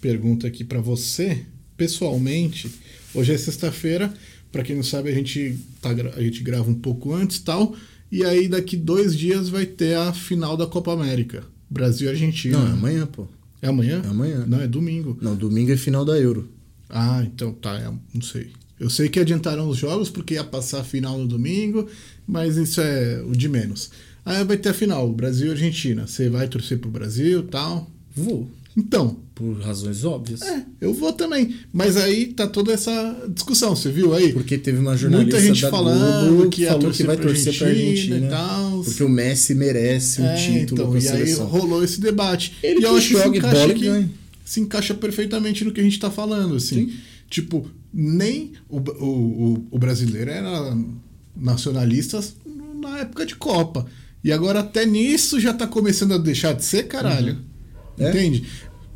pergunta 0.00 0.46
aqui 0.46 0.64
para 0.64 0.80
você, 0.80 1.44
pessoalmente. 1.76 2.70
Hoje 3.14 3.32
é 3.32 3.38
sexta-feira, 3.38 4.12
para 4.50 4.62
quem 4.62 4.76
não 4.76 4.82
sabe, 4.82 5.10
a 5.10 5.14
gente, 5.14 5.58
tá, 5.80 5.90
a 5.90 6.22
gente 6.22 6.42
grava 6.42 6.70
um 6.70 6.74
pouco 6.74 7.14
antes 7.14 7.38
e 7.38 7.42
tal. 7.42 7.74
E 8.10 8.24
aí, 8.24 8.48
daqui 8.48 8.76
dois 8.76 9.16
dias, 9.16 9.48
vai 9.48 9.64
ter 9.66 9.96
a 9.96 10.12
final 10.12 10.56
da 10.56 10.66
Copa 10.66 10.92
América. 10.92 11.44
Brasil 11.70 12.08
e 12.08 12.10
Argentina. 12.10 12.58
Não, 12.58 12.66
é 12.66 12.70
amanhã, 12.72 13.06
pô. 13.06 13.26
É 13.62 13.68
amanhã? 13.68 14.02
É 14.04 14.08
amanhã. 14.08 14.44
Não, 14.46 14.60
é 14.60 14.66
domingo. 14.66 15.16
Não, 15.20 15.34
domingo 15.34 15.72
é 15.72 15.76
final 15.76 16.04
da 16.04 16.18
Euro. 16.18 16.50
Ah, 16.90 17.22
então 17.24 17.52
tá, 17.52 17.78
é- 17.78 17.90
não 18.14 18.20
sei. 18.22 18.50
Eu 18.78 18.90
sei 18.90 19.08
que 19.08 19.20
adiantaram 19.20 19.68
os 19.68 19.78
jogos 19.78 20.10
porque 20.10 20.34
ia 20.34 20.44
passar 20.44 20.80
a 20.80 20.84
final 20.84 21.16
no 21.16 21.26
domingo, 21.26 21.88
mas 22.26 22.56
isso 22.56 22.80
é 22.80 23.22
o 23.26 23.32
de 23.32 23.48
menos. 23.48 23.90
Aí 24.24 24.44
vai 24.44 24.56
ter 24.56 24.70
a 24.70 24.74
final, 24.74 25.10
Brasil 25.12 25.48
e 25.48 25.50
Argentina. 25.52 26.06
Você 26.06 26.28
vai 26.28 26.48
torcer 26.48 26.78
pro 26.78 26.90
Brasil 26.90 27.40
e 27.40 27.44
tal. 27.44 27.90
Vou. 28.14 28.50
Então, 28.76 29.18
Por 29.34 29.60
razões 29.60 30.02
óbvias. 30.04 30.40
É, 30.42 30.64
eu 30.80 30.94
vou 30.94 31.12
também. 31.12 31.54
Mas 31.72 31.96
aí 31.96 32.28
tá 32.28 32.46
toda 32.46 32.72
essa 32.72 33.28
discussão, 33.34 33.76
você 33.76 33.90
viu 33.90 34.14
aí? 34.14 34.32
Porque 34.32 34.56
teve 34.56 34.78
uma 34.78 34.96
jornalista 34.96 35.32
Muita 35.36 35.46
gente 35.46 35.62
da 35.62 35.70
falando 35.70 36.28
Globo 36.36 36.50
que 36.50 36.64
falou 36.64 36.78
que 36.80 36.84
torcer 36.86 37.06
vai 37.06 37.16
pra 37.16 37.26
torcer 37.26 37.58
pra 37.58 37.66
Argentina 37.68 38.14
Argentina. 38.16 38.26
e 38.26 38.30
tal. 38.30 38.82
Porque 38.84 39.04
o 39.04 39.08
Messi 39.08 39.54
merece 39.54 40.22
um 40.22 40.26
É, 40.26 40.34
título 40.36 40.82
então, 40.82 40.94
e 40.94 40.96
aí 40.96 41.02
seleção. 41.02 41.46
rolou 41.46 41.84
esse 41.84 42.00
debate. 42.00 42.54
Ele 42.62 42.76
e 42.76 42.80
que 42.80 42.86
eu 42.86 42.96
acho 42.96 43.08
que 43.08 43.20
se 43.22 43.28
encaixa, 43.28 43.68
e 43.72 43.78
ganhe. 43.78 44.10
se 44.44 44.60
encaixa 44.60 44.94
perfeitamente 44.94 45.64
no 45.64 45.72
que 45.72 45.80
a 45.80 45.84
gente 45.84 45.98
tá 45.98 46.10
falando, 46.10 46.54
assim. 46.56 46.86
Sim. 46.88 46.92
Tipo, 47.28 47.66
nem 47.92 48.52
o, 48.70 48.78
o, 48.78 49.06
o, 49.06 49.66
o 49.72 49.78
brasileiro 49.78 50.30
era 50.30 50.74
nacionalista 51.36 52.20
na 52.80 53.00
época 53.00 53.26
de 53.26 53.34
Copa. 53.36 53.86
E 54.24 54.30
agora 54.32 54.60
até 54.60 54.86
nisso 54.86 55.40
já 55.40 55.52
tá 55.52 55.66
começando 55.66 56.12
a 56.14 56.18
deixar 56.18 56.52
de 56.54 56.64
ser, 56.64 56.84
caralho. 56.84 57.38
É. 58.02 58.10
Entende? 58.10 58.44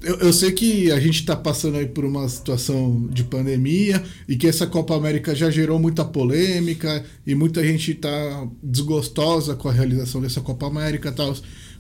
Eu, 0.03 0.17
eu 0.17 0.33
sei 0.33 0.53
que 0.53 0.91
a 0.93 1.01
gente 1.01 1.25
tá 1.25 1.35
passando 1.35 1.79
aí 1.79 1.87
por 1.87 2.05
uma 2.05 2.29
situação 2.29 3.09
de 3.11 3.25
pandemia 3.25 4.03
e 4.29 4.37
que 4.37 4.47
essa 4.47 4.67
Copa 4.67 4.95
América 4.95 5.35
já 5.35 5.51
gerou 5.51 5.79
muita 5.79 6.05
polêmica 6.05 7.05
e 7.27 7.35
muita 7.35 7.65
gente 7.67 7.95
tá 7.95 8.47
desgostosa 8.63 9.57
com 9.57 9.69
a 9.69 9.73
realização 9.73 10.21
dessa 10.21 10.41
Copa 10.41 10.67
América 10.67 11.09
e 11.09 11.13
tal. 11.13 11.35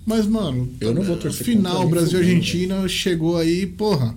Mas, 0.04 0.26
mano, 0.26 0.68
Eu 0.80 0.94
não 0.94 1.02
vou 1.02 1.16
torcer 1.16 1.44
final, 1.44 1.82
contra 1.82 1.84
nem 1.84 1.90
Brasil 1.90 2.20
e 2.20 2.22
fudendo, 2.22 2.36
Argentina 2.36 2.88
chegou 2.88 3.36
aí, 3.36 3.66
porra. 3.66 4.14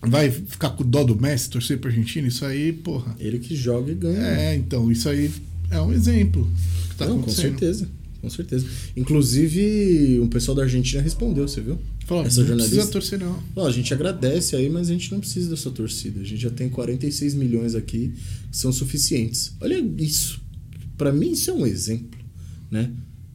Vai 0.00 0.30
ficar 0.30 0.70
com 0.70 0.84
dó 0.84 1.02
do 1.02 1.20
Messi, 1.20 1.50
torcer 1.50 1.78
pra 1.78 1.90
Argentina? 1.90 2.26
Isso 2.28 2.44
aí, 2.44 2.72
porra. 2.72 3.14
Ele 3.18 3.38
que 3.38 3.54
joga 3.54 3.90
e 3.90 3.94
ganha. 3.94 4.26
É, 4.26 4.54
então, 4.54 4.90
isso 4.90 5.08
aí 5.08 5.30
é 5.70 5.80
um 5.80 5.92
exemplo 5.92 6.48
que 6.90 6.96
tá 6.96 7.06
Não, 7.06 7.20
com 7.20 7.30
certeza. 7.30 7.88
Com 8.20 8.28
certeza. 8.30 8.66
Inclusive, 8.96 10.18
o 10.20 10.28
pessoal 10.28 10.56
da 10.56 10.62
Argentina 10.62 11.02
respondeu, 11.02 11.46
você 11.46 11.60
viu? 11.60 11.78
Falou, 12.06 12.24
Essa 12.24 12.40
não 12.40 12.46
jornalista- 12.48 12.74
precisa 12.76 12.92
torcer, 12.92 13.18
não. 13.20 13.42
Ó, 13.54 13.66
a 13.66 13.70
gente 13.70 13.92
agradece 13.92 14.56
aí, 14.56 14.68
mas 14.68 14.88
a 14.88 14.92
gente 14.92 15.12
não 15.12 15.20
precisa 15.20 15.50
dessa 15.50 15.70
torcida. 15.70 16.20
A 16.20 16.24
gente 16.24 16.40
já 16.40 16.50
tem 16.50 16.68
46 16.68 17.34
milhões 17.34 17.74
aqui 17.74 18.12
que 18.50 18.56
são 18.56 18.72
suficientes. 18.72 19.52
Olha 19.60 19.78
isso. 19.98 20.40
Pra 20.96 21.12
mim 21.12 21.32
isso 21.32 21.50
é 21.50 21.54
um 21.54 21.66
exemplo, 21.66 22.18
né? 22.70 22.90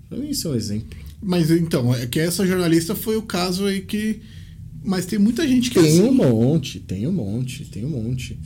Pra 0.09 0.17
mim 0.17 0.29
isso 0.29 0.47
é 0.47 0.51
um 0.51 0.55
exemplo. 0.55 0.97
Mas 1.21 1.49
então, 1.51 1.93
é 1.95 2.05
que 2.07 2.19
essa 2.19 2.45
jornalista 2.45 2.93
foi 2.95 3.15
o 3.15 3.21
caso 3.21 3.65
aí 3.65 3.81
que. 3.81 4.19
Mas 4.83 5.05
tem 5.05 5.17
muita 5.17 5.47
gente 5.47 5.71
que 5.71 5.79
é 5.79 5.81
Tem 5.81 5.91
assim. 5.99 6.01
um 6.01 6.13
monte, 6.13 6.79
tem 6.81 7.07
um 7.07 7.11
monte, 7.13 7.63
tem 7.65 7.85
um 7.85 7.89
monte. 7.89 8.37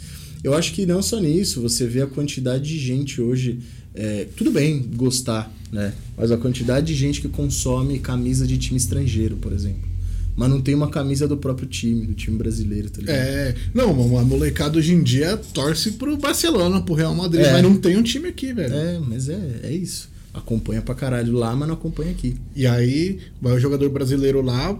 Eu 0.43 0.54
acho 0.54 0.71
que 0.73 0.86
não 0.86 1.02
só 1.02 1.19
nisso, 1.19 1.62
você 1.62 1.88
vê 1.88 2.02
a 2.02 2.08
quantidade 2.08 2.69
de 2.69 2.78
gente 2.78 3.19
hoje. 3.19 3.60
É, 3.97 4.27
tudo 4.38 4.51
bem 4.51 4.79
gostar, 4.95 5.51
né? 5.71 5.91
Mas 6.15 6.31
a 6.31 6.38
quantidade 6.38 6.86
de 6.86 6.93
gente 6.95 7.19
que 7.19 7.27
consome 7.27 7.97
camisa 7.97 8.45
de 8.45 8.57
time 8.57 8.77
estrangeiro, 8.77 9.36
por 9.38 9.51
exemplo. 9.51 9.88
Mas 10.36 10.49
não 10.51 10.62
tem 10.62 10.75
uma 10.75 10.88
camisa 10.88 11.27
do 11.27 11.36
próprio 11.36 11.67
time, 11.67 12.05
do 12.05 12.13
time 12.13 12.38
brasileiro, 12.38 12.91
tá 12.91 12.99
ligado? 13.01 13.17
É, 13.17 13.55
não, 13.73 13.89
a 14.19 14.23
molecada 14.23 14.77
hoje 14.77 14.93
em 14.93 15.01
dia 15.01 15.36
torce 15.51 15.93
pro 15.93 16.15
Barcelona, 16.15 16.79
pro 16.79 16.93
Real 16.93 17.15
Madrid, 17.15 17.43
É. 17.43 17.53
mas 17.53 17.63
não 17.63 17.75
tem 17.75 17.97
um 17.97 18.03
time 18.03 18.27
aqui, 18.27 18.53
velho. 18.53 18.71
É, 18.71 18.99
mas 18.99 19.29
é, 19.29 19.62
é 19.63 19.71
isso. 19.73 20.07
Acompanha 20.31 20.83
pra 20.83 20.93
caralho 20.93 21.33
lá, 21.33 21.55
mas 21.55 21.67
não 21.67 21.73
acompanha 21.73 22.12
aqui. 22.12 22.36
E 22.55 22.67
aí, 22.67 23.17
vai 23.41 23.53
o 23.53 23.60
jogador 23.60 23.89
brasileiro 23.89 24.43
lá, 24.43 24.79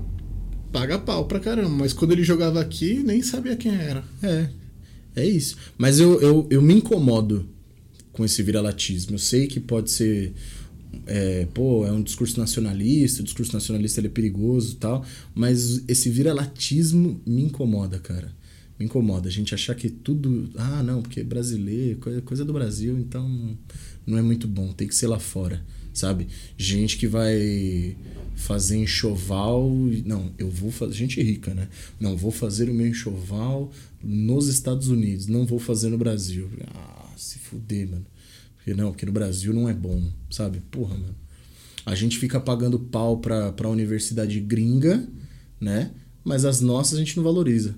paga 0.72 1.00
pau 1.00 1.26
pra 1.26 1.40
caramba. 1.40 1.70
Mas 1.70 1.92
quando 1.92 2.12
ele 2.12 2.24
jogava 2.24 2.62
aqui, 2.62 3.02
nem 3.04 3.24
sabia 3.24 3.56
quem 3.56 3.74
era. 3.74 4.04
É, 4.22 4.50
é 5.16 5.26
isso. 5.26 5.58
Mas 5.76 6.00
eu, 6.00 6.22
eu, 6.22 6.46
eu 6.52 6.62
me 6.62 6.76
incomodo 6.76 7.48
com 8.18 8.26
esse 8.26 8.42
viralatismo. 8.42 9.14
Eu 9.14 9.20
sei 9.20 9.46
que 9.46 9.60
pode 9.60 9.92
ser. 9.92 10.34
É, 11.06 11.46
pô, 11.54 11.86
é 11.86 11.92
um 11.92 12.02
discurso 12.02 12.40
nacionalista, 12.40 13.22
o 13.22 13.24
discurso 13.24 13.54
nacionalista 13.54 14.00
ele 14.00 14.08
é 14.08 14.10
perigoso 14.10 14.74
e 14.74 14.76
tal, 14.78 15.06
mas 15.36 15.84
esse 15.88 16.10
viralatismo 16.10 17.22
me 17.26 17.44
incomoda, 17.44 18.00
cara. 18.00 18.36
Me 18.80 18.86
incomoda. 18.86 19.30
A 19.30 19.32
gente 19.32 19.54
achar 19.54 19.76
que 19.76 19.90
tudo. 19.90 20.50
Ah, 20.56 20.82
não, 20.82 21.04
porque 21.04 21.20
é 21.20 21.24
brasileiro, 21.24 22.00
coisa, 22.00 22.22
coisa 22.22 22.44
do 22.44 22.52
Brasil, 22.52 22.98
então 22.98 23.56
não 24.06 24.18
é 24.18 24.22
muito 24.22 24.48
bom, 24.48 24.74
tem 24.74 24.88
que 24.88 24.96
ser 24.96 25.08
lá 25.08 25.20
fora, 25.20 25.64
sabe? 25.94 26.28
Gente 26.58 26.98
que 26.98 27.08
vai 27.08 27.96
fazer 28.36 28.78
enxoval. 28.78 29.70
Não, 30.06 30.32
eu 30.40 30.50
vou 30.50 30.72
fazer. 30.72 30.94
Gente 30.94 31.22
rica, 31.22 31.54
né? 31.54 31.68
Não, 32.00 32.18
vou 32.18 32.32
fazer 32.32 32.70
o 32.70 32.74
meu 32.74 32.88
enxoval 32.88 33.72
nos 34.04 34.48
Estados 34.48 34.88
Unidos, 34.88 35.28
não 35.28 35.46
vou 35.46 35.60
fazer 35.60 35.90
no 35.90 35.98
Brasil. 35.98 36.50
Ah, 36.74 36.97
se 37.18 37.40
fuder, 37.40 37.90
mano. 37.90 38.06
Porque 38.56 38.74
não, 38.74 38.92
porque 38.92 39.06
no 39.06 39.12
Brasil 39.12 39.54
não 39.54 39.68
é 39.68 39.74
bom, 39.74 40.04
sabe? 40.30 40.62
Porra, 40.72 40.96
mano. 40.96 41.16
A 41.86 41.96
gente 41.96 42.18
fica 42.18 42.40
pagando 42.40 42.78
pau 42.78 43.18
pra, 43.18 43.52
pra 43.54 43.70
universidade 43.70 44.40
gringa, 44.40 45.08
né? 45.60 45.92
Mas 46.24 46.44
as 46.44 46.60
nossas 46.60 46.96
a 46.96 47.00
gente 47.00 47.16
não 47.16 47.24
valoriza. 47.24 47.76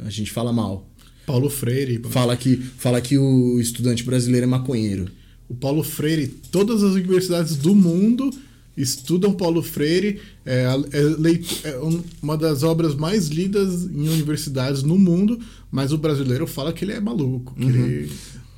A 0.00 0.10
gente 0.10 0.30
fala 0.30 0.52
mal. 0.52 0.88
Paulo 1.26 1.48
Freire. 1.48 2.02
Fala 2.10 2.36
que, 2.36 2.56
fala 2.56 3.00
que 3.00 3.16
o 3.16 3.60
estudante 3.60 4.04
brasileiro 4.04 4.44
é 4.44 4.48
maconheiro. 4.48 5.10
o 5.48 5.54
Paulo 5.54 5.82
Freire, 5.82 6.28
todas 6.28 6.82
as 6.82 6.92
universidades 6.92 7.56
do 7.56 7.74
mundo 7.74 8.30
estudam 8.76 9.32
Paulo 9.32 9.62
Freire, 9.62 10.20
é, 10.44 10.66
é, 10.92 11.68
é, 11.70 11.80
uma 12.22 12.36
das 12.36 12.62
obras 12.62 12.94
mais 12.94 13.28
lidas 13.28 13.84
em 13.84 14.08
universidades 14.08 14.82
no 14.82 14.98
mundo, 14.98 15.38
mas 15.70 15.92
o 15.92 15.98
brasileiro 15.98 16.46
fala 16.46 16.72
que 16.72 16.84
ele 16.84 16.92
é 16.92 17.00
maluco. 17.00 17.54
Uhum. 17.58 17.68
Ele... 17.68 18.10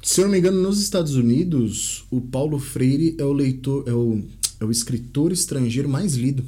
Se 0.02 0.20
eu 0.20 0.24
não 0.24 0.32
me 0.32 0.38
engano, 0.38 0.60
nos 0.60 0.82
Estados 0.82 1.14
Unidos, 1.14 2.04
o 2.10 2.20
Paulo 2.20 2.58
Freire 2.58 3.14
é 3.18 3.24
o 3.24 3.32
leitor, 3.32 3.84
é 3.86 3.92
o, 3.92 4.20
é 4.58 4.64
o 4.64 4.70
escritor 4.70 5.30
estrangeiro 5.30 5.88
mais 5.88 6.14
lido. 6.14 6.44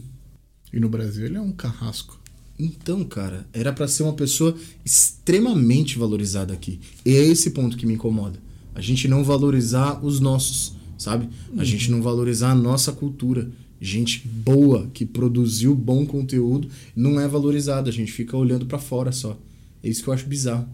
E 0.72 0.80
no 0.80 0.88
Brasil 0.88 1.24
ele 1.24 1.36
é 1.36 1.40
um 1.40 1.52
carrasco. 1.52 2.18
Então, 2.58 3.04
cara, 3.04 3.46
era 3.52 3.72
para 3.72 3.86
ser 3.86 4.02
uma 4.02 4.12
pessoa 4.12 4.56
extremamente 4.84 5.96
valorizada 5.96 6.52
aqui. 6.52 6.80
E 7.06 7.14
é 7.14 7.24
esse 7.24 7.50
ponto 7.50 7.76
que 7.76 7.86
me 7.86 7.94
incomoda. 7.94 8.40
A 8.74 8.80
gente 8.80 9.06
não 9.06 9.22
valorizar 9.22 10.04
os 10.04 10.18
nossos, 10.18 10.74
sabe? 10.98 11.28
A 11.52 11.58
uhum. 11.58 11.64
gente 11.64 11.92
não 11.92 12.02
valorizar 12.02 12.50
a 12.50 12.56
nossa 12.56 12.90
cultura. 12.92 13.48
Gente 13.80 14.26
boa 14.26 14.90
que 14.92 15.06
produziu 15.06 15.76
bom 15.76 16.04
conteúdo 16.04 16.68
não 16.94 17.20
é 17.20 17.28
valorizada. 17.28 17.88
A 17.88 17.92
gente 17.92 18.10
fica 18.10 18.36
olhando 18.36 18.66
para 18.66 18.78
fora 18.78 19.12
só. 19.12 19.38
É 19.80 19.88
isso 19.88 20.02
que 20.02 20.08
eu 20.08 20.14
acho 20.14 20.26
bizarro. 20.26 20.68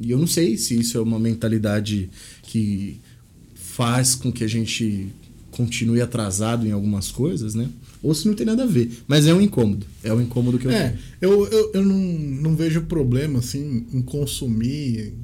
E 0.00 0.10
eu 0.10 0.18
não 0.18 0.26
sei 0.26 0.56
se 0.56 0.78
isso 0.78 0.98
é 0.98 1.00
uma 1.00 1.18
mentalidade 1.18 2.10
que 2.42 3.00
faz 3.54 4.14
com 4.14 4.32
que 4.32 4.44
a 4.44 4.48
gente 4.48 5.08
continue 5.50 6.00
atrasado 6.00 6.66
em 6.66 6.72
algumas 6.72 7.10
coisas, 7.10 7.54
né? 7.54 7.68
Ou 8.02 8.14
se 8.14 8.26
não 8.26 8.34
tem 8.34 8.44
nada 8.44 8.64
a 8.64 8.66
ver. 8.66 8.90
Mas 9.06 9.26
é 9.26 9.32
um 9.32 9.40
incômodo. 9.40 9.86
É 10.02 10.12
um 10.12 10.20
incômodo 10.20 10.58
que 10.58 10.66
eu 10.66 10.70
É, 10.70 10.94
eu, 11.20 11.46
eu, 11.46 11.70
eu 11.74 11.84
não, 11.84 11.96
não 11.96 12.56
vejo 12.56 12.82
problema, 12.82 13.38
assim, 13.38 13.86
em 13.92 14.02
consumir 14.02 15.14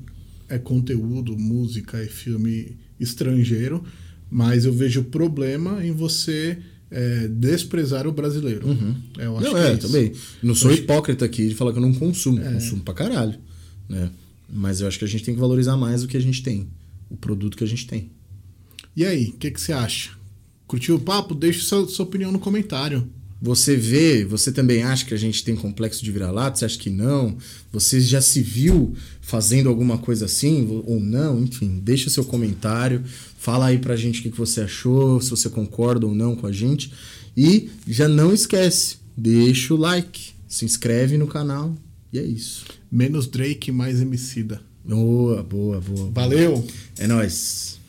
é, 0.49 0.59
conteúdo, 0.59 1.37
música 1.37 2.03
e 2.03 2.09
filme 2.09 2.77
estrangeiro, 2.99 3.85
mas 4.31 4.65
eu 4.65 4.73
vejo 4.73 5.05
problema 5.05 5.85
em 5.85 5.93
você 5.93 6.59
é, 6.91 7.29
desprezar 7.29 8.07
o 8.07 8.13
brasileiro. 8.13 8.67
Uhum. 8.67 8.97
Eu 9.19 9.39
acho 9.39 9.51
não, 9.51 9.57
é, 9.57 9.73
é 9.73 9.77
também. 9.77 10.13
Não 10.43 10.55
sou 10.55 10.73
hipócrita 10.73 11.25
aqui 11.25 11.49
de 11.49 11.55
falar 11.55 11.73
que 11.73 11.79
eu 11.79 11.83
não 11.83 11.95
consumo. 11.95 12.41
É. 12.41 12.53
Consumo 12.53 12.83
pra 12.83 12.95
caralho. 12.95 13.39
Né? 13.89 14.11
Mas 14.53 14.81
eu 14.81 14.89
acho 14.89 14.99
que 14.99 15.05
a 15.05 15.09
gente 15.09 15.25
tem 15.25 15.35
que 15.35 15.41
valorizar 15.41 15.77
mais 15.77 16.03
o 16.03 16.09
que 16.09 16.17
a 16.17 16.21
gente 16.21 16.43
tem. 16.43 16.69
O 17.09 17.17
produto 17.17 17.57
que 17.57 17.65
a 17.65 17.67
gente 17.67 17.87
tem. 17.87 18.11
E 18.97 19.05
aí, 19.05 19.27
o 19.29 19.33
que, 19.35 19.51
que 19.51 19.61
você 19.61 19.73
acha? 19.73 20.11
Curtiu 20.67 20.97
o 20.97 21.01
papo? 21.01 21.35
Deixe 21.35 21.61
sua, 21.61 21.87
sua 21.89 22.05
opinião 22.05 22.33
no 22.33 22.39
comentário. 22.39 23.09
Você 23.43 23.75
vê, 23.75 24.23
você 24.25 24.53
também 24.53 24.83
acha 24.83 25.07
que 25.07 25.15
a 25.15 25.17
gente 25.17 25.43
tem 25.43 25.57
complexo 25.57 26.05
de 26.05 26.13
vira-lata? 26.13 26.59
Você 26.59 26.65
acha 26.67 26.79
que 26.79 26.91
não? 26.91 27.39
Você 27.73 27.99
já 28.01 28.21
se 28.21 28.43
viu 28.43 28.95
fazendo 29.21 29.71
alguma 29.71 29.97
coisa 29.97 30.27
assim 30.27 30.83
ou 30.85 31.01
não? 31.01 31.43
Enfim, 31.43 31.81
deixa 31.83 32.11
seu 32.11 32.25
comentário. 32.25 33.03
Fala 33.39 33.67
aí 33.67 33.79
pra 33.79 33.97
gente 33.97 34.21
o 34.21 34.23
que 34.31 34.37
você 34.37 34.61
achou, 34.61 35.21
se 35.23 35.31
você 35.31 35.49
concorda 35.49 36.07
ou 36.07 36.15
não 36.15 36.37
com 36.37 36.47
a 36.47 36.53
gente. 36.53 36.93
E 37.35 37.71
já 37.89 38.07
não 38.07 38.35
esquece, 38.35 38.99
deixa 39.17 39.73
o 39.73 39.79
like, 39.79 40.33
se 40.47 40.67
inscreve 40.67 41.17
no 41.17 41.27
canal 41.27 41.75
e 42.13 42.19
é 42.19 42.23
isso. 42.23 42.67
Menos 42.91 43.27
Drake, 43.27 43.73
mais 43.73 44.01
Emicida. 44.01 44.61
Boa, 44.85 45.43
boa, 45.43 45.81
boa. 45.81 46.11
Valeu! 46.13 46.67
É 46.99 47.07
nóis. 47.07 47.80